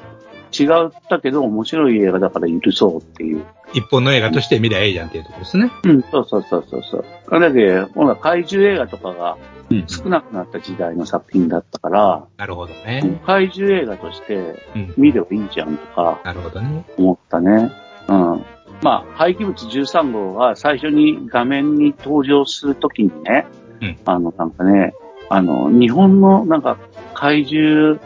[0.58, 3.44] 違ったけど面白い映画だから許そうっていう。
[3.72, 5.70] 一本の映画として見りゃええじゃんっていうところですね。
[5.84, 7.04] うん、そうそうそうそうそう。
[7.30, 9.36] あれで、ほら、怪獣映画とかが
[9.70, 9.84] うん。
[9.86, 13.20] 少なくなった時代の作品だったから、なるほどね。
[13.24, 14.94] 怪獣映画としてうん。
[14.96, 16.84] 見ればいいじゃんとかなるほどね。
[16.98, 17.70] 思ったね。
[18.10, 18.44] うん。
[18.82, 23.46] まあ、廃棄物13号が最初に画面に登場するときにね、
[23.80, 24.92] うんあの、なんかね、
[25.28, 26.78] あの、日本のなんか
[27.14, 28.00] 怪獣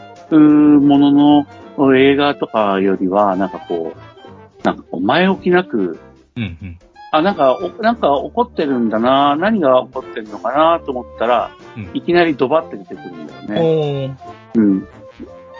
[0.80, 1.46] もの
[1.78, 5.98] の映画とかよりは、なんかこう、なんかこう前置きなく、
[6.36, 6.78] うんうん。
[7.12, 14.16] あ、なんか、おなんか怒ってるんだな、何が起こってるのかなと思ったら、うんいきなりドバって出てくるんだよね。
[14.54, 14.88] うん。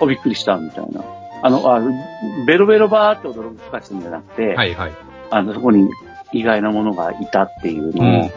[0.00, 1.04] お、びっくりした、みたいな。
[1.44, 1.80] あの、あ
[2.46, 4.92] ベロベロバーって驚かすんじゃなくて、はいはい。
[5.30, 5.90] あの、そこに
[6.32, 7.92] 意外なものがいたっていううん。
[7.92, 8.30] のを、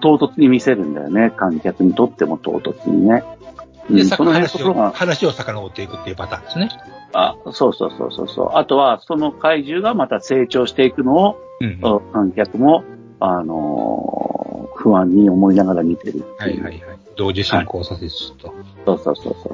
[0.00, 1.30] 唐突に見せるんだよね。
[1.30, 3.22] 観客にとっても唐突にね。
[3.88, 4.04] うん。
[4.06, 6.68] その辺のところが、話を遡っていくっていうパターンですね。
[7.12, 8.50] あ、そうそうそうそうそう。
[8.54, 11.80] あとは、その怪獣がまた成長していくのを、うん。
[12.12, 12.82] 観客も、
[13.20, 14.42] あのー
[14.74, 16.28] 不安に思いながら見てるっていう。
[16.38, 16.98] はいはいはい。
[17.14, 18.52] 同時進行させつつと。
[18.84, 19.52] そうそうそうそう。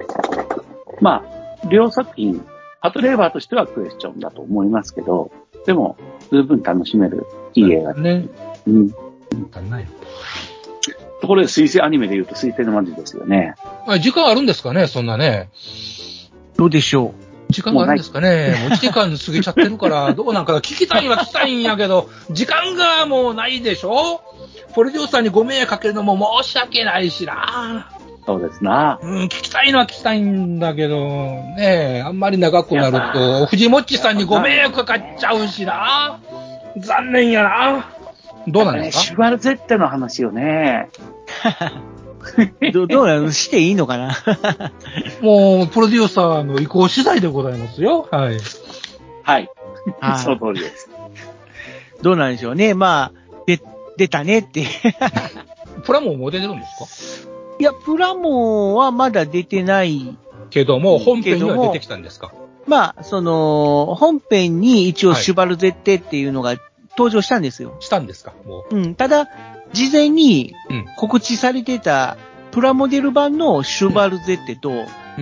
[1.02, 1.37] まあ、
[1.70, 2.44] 両作品、
[2.80, 5.30] パトレーバーとしてはクエスチョンだと思いますけど、
[5.66, 5.96] でも、
[6.32, 7.94] 十分楽しめるいい映画。
[7.94, 8.26] ね。
[8.66, 8.90] うん。
[9.52, 9.88] 足んないよ
[11.20, 13.54] ところで、水星アニメで言うと水星の魔女ですよね。
[13.86, 14.86] あ、時間あるんですかね？
[14.86, 15.50] そんなね。
[16.56, 17.12] どうでしょ
[17.50, 18.54] 時間があるんですかね？
[18.60, 20.58] もう1時間過ぎちゃってるから、 どうなんかな？
[20.60, 24.20] 聞きたいは聞きたいんやけど、時間がもうないでしょ？
[24.74, 27.90] プロデューサーにご迷惑かけるのも申し訳ないしな。
[28.28, 28.98] そうですな。
[29.02, 30.98] うん、聞きたいのは聞きたいんだけど、
[31.56, 36.20] ねえ、あんまり長くなると、藤もっちさんにご迷惑かかっちゃうしな。
[36.76, 37.88] 残念やな。
[38.46, 39.04] どうなんね、ですか？
[39.04, 40.90] シュバルゼッテの話よね。
[42.74, 43.32] どどうなの？
[43.32, 44.14] していいのかな？
[45.22, 48.08] もう、プロデューサーの意向次第でございますよ。
[48.10, 48.38] はい。
[49.22, 49.48] はい。
[50.00, 50.90] はいその通りです。
[52.02, 52.74] どうなんでしょうね。
[52.74, 53.12] まあ、
[53.46, 53.58] で、
[53.96, 54.66] 出たねって。
[55.84, 57.27] プラモも出てるんですか？
[57.58, 60.16] いや、プラモはまだ出てない。
[60.50, 62.32] けども、本編には出てきたんですか？
[62.66, 66.56] まあ、その、本編に一応はいシュバルゼッテっていうのが
[66.90, 67.76] 登場したんですよ。
[67.80, 68.32] したんですか？
[68.46, 68.94] もうん。
[68.94, 69.28] ただ、
[69.72, 70.74] 事前にう。
[70.74, 70.86] うん。
[70.96, 72.16] 告知されてた
[72.50, 74.72] プラモデル版のシュバルゼッテとう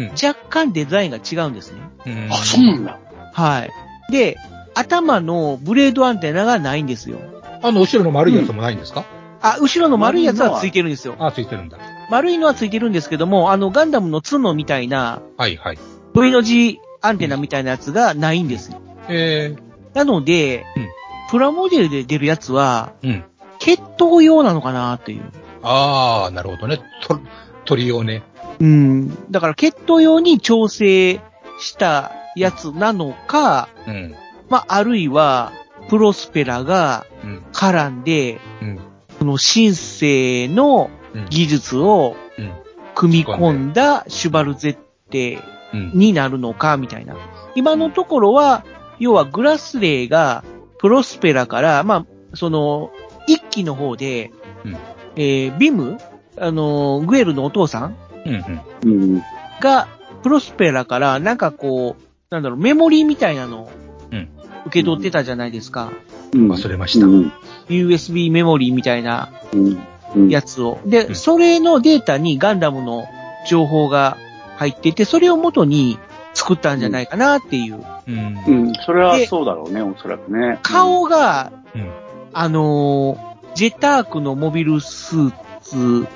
[0.00, 0.10] ん。
[0.10, 1.80] 若干デザインが違うんですね。
[2.06, 2.98] うんあ、そうなんだ。
[3.32, 3.70] はい。
[4.12, 4.36] で、
[4.74, 7.18] 頭のブレードアンテナがないんですよ。
[7.62, 9.04] あの、後ろの丸いやつもないんですか、
[9.40, 11.16] あ、後ろの丸いやつはついてるんですよ。
[11.18, 11.78] あ、ついてるんだ。
[12.10, 15.78] 丸いのはついてるんですけども、あのガンダムの角みたいなはいはい。
[16.14, 18.80] V の字アンテナみたいなやつがないんですよ。
[19.08, 19.56] え
[19.94, 20.96] なので、うん
[21.28, 23.24] プラモデルで出るやつは、ー、うん。
[23.58, 25.32] 決闘用なのかなっていう。
[25.62, 26.78] ああ、なるほどね。
[27.02, 27.18] と、
[27.64, 28.22] 鳥をね。
[28.60, 29.30] うん。
[29.30, 31.20] だから決闘用に調整
[31.58, 34.14] したやつなのか、うん。
[34.48, 35.52] まあ、あるいは、
[35.88, 37.42] プロスペラがうん。
[37.52, 38.80] 絡んで、うん。
[39.18, 41.05] そのシンセイのうん。
[41.30, 42.52] 技術をうん。
[42.94, 44.76] 組み込んだシュバルゼッ
[45.10, 45.38] テ
[45.74, 45.90] うん。
[45.94, 47.16] になるのか、みたいな。
[47.54, 48.64] 今のところは、
[48.98, 50.44] 要はグラスレーが
[50.78, 52.90] プロスペラから、まあ、その、
[53.26, 54.30] 一機の方で、
[54.64, 54.76] うん
[55.16, 55.98] えービム
[56.38, 58.60] あの、グエルのお父さんうん。
[58.84, 59.02] うん。
[59.12, 59.22] うん。
[59.60, 59.88] が、
[60.22, 63.70] プロスペラから、なんかこう、なんだろう、メモリーみたいなのを
[64.12, 64.28] うん
[64.66, 65.92] 受け取ってたじゃないですか。
[66.32, 67.06] うん忘れました。
[67.06, 67.32] うん。
[67.68, 69.78] USB メモリーみたいなうん。
[70.14, 70.28] うん。
[70.28, 70.78] やつを。
[70.86, 73.06] で、うんそれのデータにガンダムの
[73.48, 74.16] 情報が
[74.56, 75.98] 入ってて、それを元に
[76.34, 77.84] 作ったんじゃないかなっていう。
[78.08, 78.38] うん。
[78.46, 78.74] うん。
[78.84, 80.58] それはでそうだろうね、おそらくね。
[80.62, 81.90] 顔が、うん
[82.32, 85.32] あのージェタークのモビルスー
[85.62, 86.06] ツ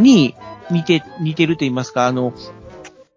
[0.00, 0.34] に
[0.68, 2.32] 似て、似てると言いますか、あの、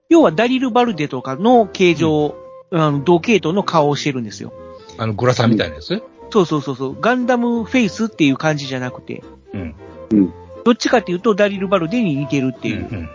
[0.07, 2.35] 要はダリル・バルデとかの形状、
[2.71, 4.53] あの同系統の顔をしてるんですよ。
[4.99, 6.03] あの、グラサンみたいなやつ？
[6.29, 6.97] そうそうそうそう。
[7.01, 9.23] ガンダムフェイスっていう感じじゃなくて、
[9.53, 9.75] うん。
[10.65, 12.75] どっちかっていうとダリル・バルデに似てるってうん。
[12.75, 13.09] いう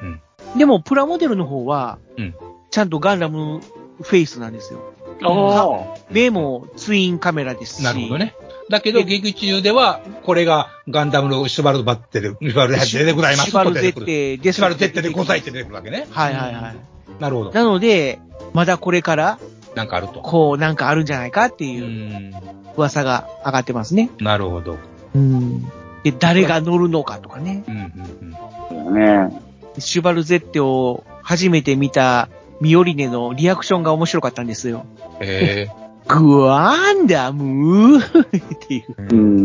[0.55, 0.57] う。
[0.57, 0.59] ん。
[0.59, 2.34] でも、プラモデルの方は、うん
[2.70, 3.61] ちゃんとガンダム
[4.03, 4.93] フェイスなんですよ。
[5.22, 5.99] ああ。
[6.11, 7.82] 目もツインカメラですし。
[7.82, 8.34] なるほどね。
[8.68, 14.05] だけど、劇中では、これがガンダムのシュバルバッテル、シュバルゼでございますシュバルゼッ。
[14.05, 14.57] テです。
[14.57, 16.07] シュバルゼッテでございって出てくるわけね。
[16.11, 16.76] はいはいはい。
[17.20, 17.53] なるほど。
[17.53, 18.18] なので、
[18.53, 19.39] まだこれから、
[19.74, 20.20] なんかあると。
[20.20, 22.34] こう、なんかあるんじゃないかっていううん
[22.76, 24.11] 噂が上がってますね。
[24.20, 24.76] なるほど。
[25.14, 25.64] うん。
[26.05, 27.64] で、誰が乗るのかとかね。
[27.68, 28.32] うん、うん、
[28.68, 29.42] そうだね。
[29.78, 32.28] シュバルゼッテを初めて見た
[32.61, 34.86] ミオリネのリアクションが面白かったんですよ。
[35.20, 35.26] うん。
[35.26, 35.68] え
[36.09, 38.22] グワンダムー
[38.55, 39.14] っていう。
[39.14, 39.44] うん。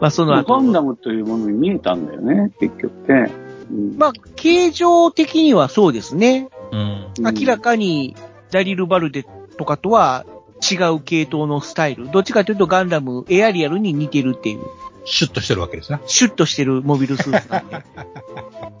[0.00, 0.54] まあ、その後。
[0.54, 3.30] ガンダムというものに見えたんだよね、結局ね。
[3.70, 6.48] うんまあ、形状的にはそうですね。
[6.72, 7.34] えうん。
[7.40, 8.16] 明らかに
[8.50, 9.24] ダリル・バルデ
[9.56, 10.26] とかとは
[10.60, 12.10] 違う系統のスタイル。
[12.10, 14.60] どっちかというとガンダム、エアリアルに似てるっていう。
[15.04, 16.00] シュッとしてるわけですな。
[16.06, 17.84] シュッとしてるモビルスーツなんで。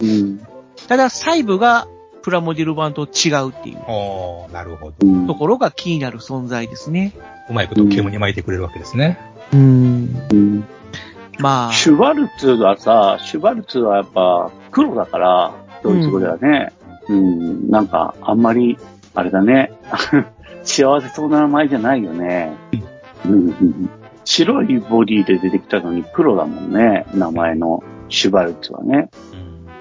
[0.00, 0.40] うん。
[0.88, 1.88] ただ細部が
[2.22, 4.94] プラモデル版と違うっていうなるほど。
[5.02, 7.12] うんところが気になる存在ですね。
[7.50, 9.18] うまいこと煙に巻いてくれるわけですね。
[9.52, 10.26] うん。
[10.32, 10.64] うん
[11.38, 15.52] まあ、シュバルツはさ、シュバルツはやっぱ黒だから、
[15.82, 16.72] ドイツ語ではね。
[17.08, 18.78] うん、なんか、あんまり、
[19.14, 19.72] あれだね。
[20.62, 22.52] 幸せそうな名前じゃないよね。
[23.26, 23.90] うんうん
[24.24, 27.06] 白いボディで出てきたのに黒だもんね。
[27.14, 29.10] 名前のシュバルツはね。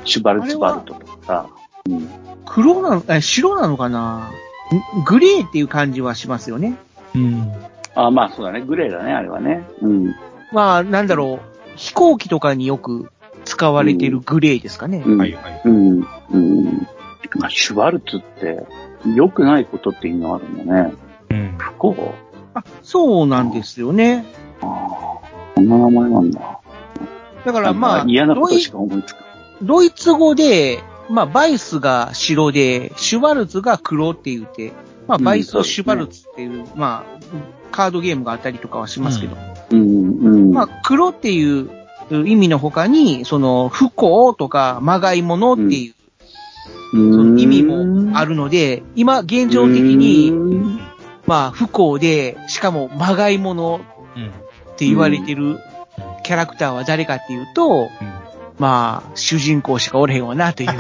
[0.06, 1.46] シュバルツバルトとかさ。
[1.90, 2.10] うん
[2.54, 4.30] 黒なの、え、白なのかな？
[4.74, 6.76] んグレーっていう感じはしますよね。
[7.16, 7.50] うん。
[7.96, 8.62] あ、まあそうだね。
[8.62, 9.64] グレーだね、あれはね。
[9.82, 10.16] うん。
[10.52, 11.78] まあ、なんだろう。
[11.78, 13.10] 飛行機とかによく
[13.46, 15.02] 使われてるグレーですかね。
[15.06, 15.62] うんはいはい。
[15.64, 16.06] うん。
[16.32, 16.88] うん。
[17.36, 18.66] まあ、シュバルツって、
[19.16, 20.94] 良くないことっていうのがあるんだね。
[21.30, 21.56] うん。
[21.58, 22.14] 不幸？
[22.54, 24.26] あ、そうなんですよね。
[24.62, 25.20] ああ、
[25.56, 26.60] こんな名前なんだ。
[27.46, 29.22] だからまあ、嫌なこドイとしか思いつか
[29.62, 30.80] ドイツ語で、
[31.10, 34.74] まあ、バイスが白で、シュバルツが黒って言って、
[35.08, 37.22] まあ、うんバイスとそうですねシュバルツっていう、まあ、
[37.72, 39.36] カードゲームがあったりとかはしますけど、
[39.72, 40.52] うん、うん。
[40.54, 41.70] まあ、黒っていう
[42.12, 45.94] 意味の他に、その、不幸とか、まがいものっていう、
[46.92, 50.80] その意味もあるので、今、現状的に、に、
[51.32, 53.80] まあ、不幸で、しかも、まがいもの
[54.18, 54.28] うん。
[54.28, 55.60] って言われてる
[56.24, 57.90] キャラクターは誰かっていうと、
[58.60, 60.70] まあ、主人公しかおれへんわな、という。
[60.72, 60.76] うん。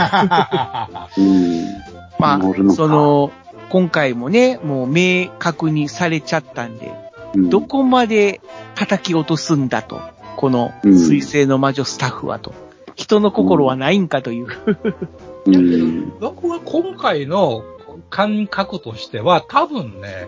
[2.20, 2.40] まあ、
[2.76, 3.32] その、
[3.70, 6.88] 今回もね、もう明確にされちゃったんで、
[7.34, 8.42] うんどこまで
[8.76, 10.02] 叩き落とすんだと。
[10.36, 12.54] この、うん水星の魔女スタッフはと。
[12.96, 14.48] 人の心はないんかという。
[15.46, 16.20] うん。
[16.20, 17.64] 僕は今回の
[18.10, 20.28] 感覚としては、多分ね、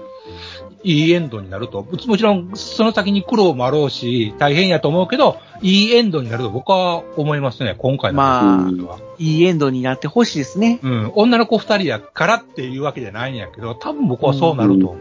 [0.83, 1.85] いいエンドになると。
[2.07, 8.97] もちろん、その先に苦労もあろうし、大変やと思うけど、いいエンドになると僕は思いますね、今回のまあ。
[9.19, 10.79] いいエンドになってほしいですね。
[10.81, 11.11] うん。
[11.15, 14.97] 女の子二人やからっていうわけじゃないんやけど、多分僕はそうなると思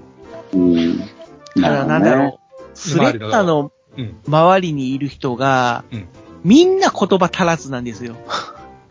[0.54, 0.58] う。
[0.58, 0.98] うん。
[1.60, 2.58] ただなんだろう。
[2.74, 4.16] スレッタのうん。
[4.26, 6.08] 周りにいる人が、うん
[6.44, 8.16] みんな言葉足らずなんですよ。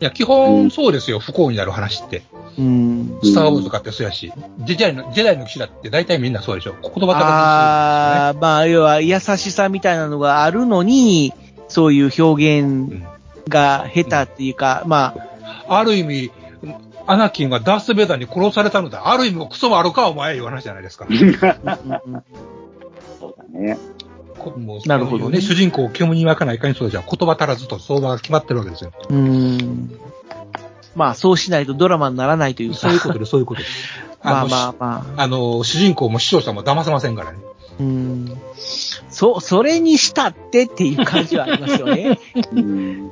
[0.02, 2.24] いや、基本そうですよ、不幸になる話って。
[2.58, 3.20] うん。
[3.22, 6.74] スターウォーズかってそうやし、ジェダイの、ジェダイの騎士だって大体みんなそうでしょ。
[6.82, 11.32] 言葉足らずああ、まあ、要は優しさみたいなのがあるのに、
[11.68, 13.04] そういう表現
[13.48, 15.14] が下手っていうか、ま
[15.68, 16.32] あ、ある意味、
[17.06, 19.08] アナキンがダース・ベイダーに殺されたのだ。
[19.08, 21.06] ある意味、クソもあるか、お前、いう話じゃないですか。
[23.20, 23.78] そうだね。
[24.50, 25.40] もうなるほどねね。
[25.40, 27.04] 主人公を煙に分かないかにそうじゃん。
[27.04, 28.92] 言葉足らずと相場が決まってるわけですよ。
[28.94, 29.98] あ、うん。
[30.94, 32.76] まあ、そうしないとドラマにならないというか。
[32.76, 33.68] そういうことで、そういうことで。
[34.22, 37.38] まあのまあまあの、主人公も視聴者も騙せませんからね。
[37.80, 38.38] うん。
[39.08, 42.18] そ、それにしたってっていう感じはありますよね。
[42.52, 43.10] うん。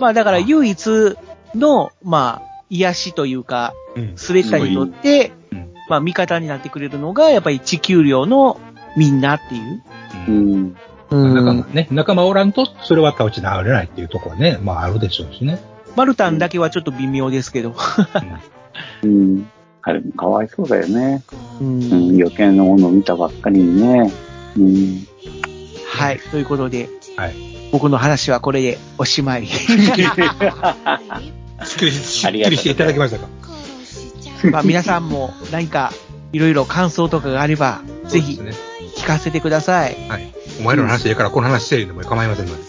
[0.00, 1.16] まあだから唯一
[1.54, 4.12] の、まあ、癒しというか、うん。
[4.16, 8.60] スレッタにとって、うんまあ味方になってくれるのが、やっぱり地球寮の
[8.96, 9.82] みんなっていう。
[10.28, 10.76] うん。
[11.10, 15.58] うん仲間ね、仲間おらんと、それは倒ち直れないっていうところはね、まああるでしょうしね。
[15.96, 17.74] マルタンだけはちょっと微妙ですけど。
[19.02, 19.48] うん。
[19.80, 21.22] 彼もかわいそうだよね。
[21.60, 22.20] ううんん。
[22.20, 24.12] 余計なものを見たばっかりにね。
[24.56, 25.06] うん。
[25.90, 26.20] はい。
[26.30, 27.34] ということで、はい。
[27.72, 29.46] 僕の話はこれでおしまい。
[29.46, 30.10] すっきりし、
[31.64, 33.28] すっきりしていただきましたか？
[34.50, 35.92] まあ皆さんも何か
[36.32, 38.67] いろいろ感想とかがあれば、ぜひそうですね。
[38.98, 39.96] 聞かせてください。
[40.08, 40.32] はい。
[40.60, 42.62] お前らの話でいいから、この話せえでも構いませんので。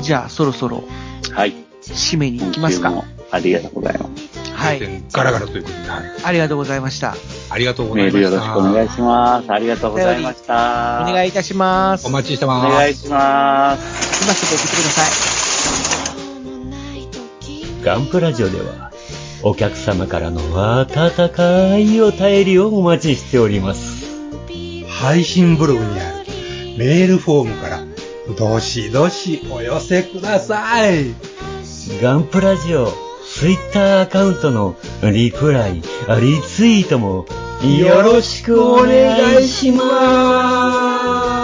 [0.00, 0.84] じゃあそろそろ
[1.32, 1.54] はい。
[1.82, 2.92] 締めに行きますか。
[3.30, 4.52] ありがとうございます。
[4.54, 4.80] はい。
[5.12, 6.02] ガラガラということで、はい。
[6.24, 7.16] ありがとうございました。
[7.50, 8.18] ありがとうございました。
[8.18, 9.52] メールよろしくお願いします。
[9.52, 11.06] ありがとうございました。
[11.08, 12.06] お願いいたします。
[12.06, 12.76] お待ちしておます。
[12.76, 14.22] 願いします。
[14.24, 15.08] 今すぐ送ってください。
[17.84, 18.87] ガンプラジオでは、
[19.42, 20.40] お客様からの
[20.80, 24.08] 温かいお便りをお待ちしております。
[24.88, 26.26] 配信ブログにある
[26.76, 27.84] メールフォームから、
[28.36, 31.14] どしどしお寄せください。
[32.02, 32.92] ガンプラジオ、
[33.32, 35.82] ツイッターアカウントのリプライ、リ
[36.42, 37.26] ツイートも
[37.62, 41.37] よろしくお願いします。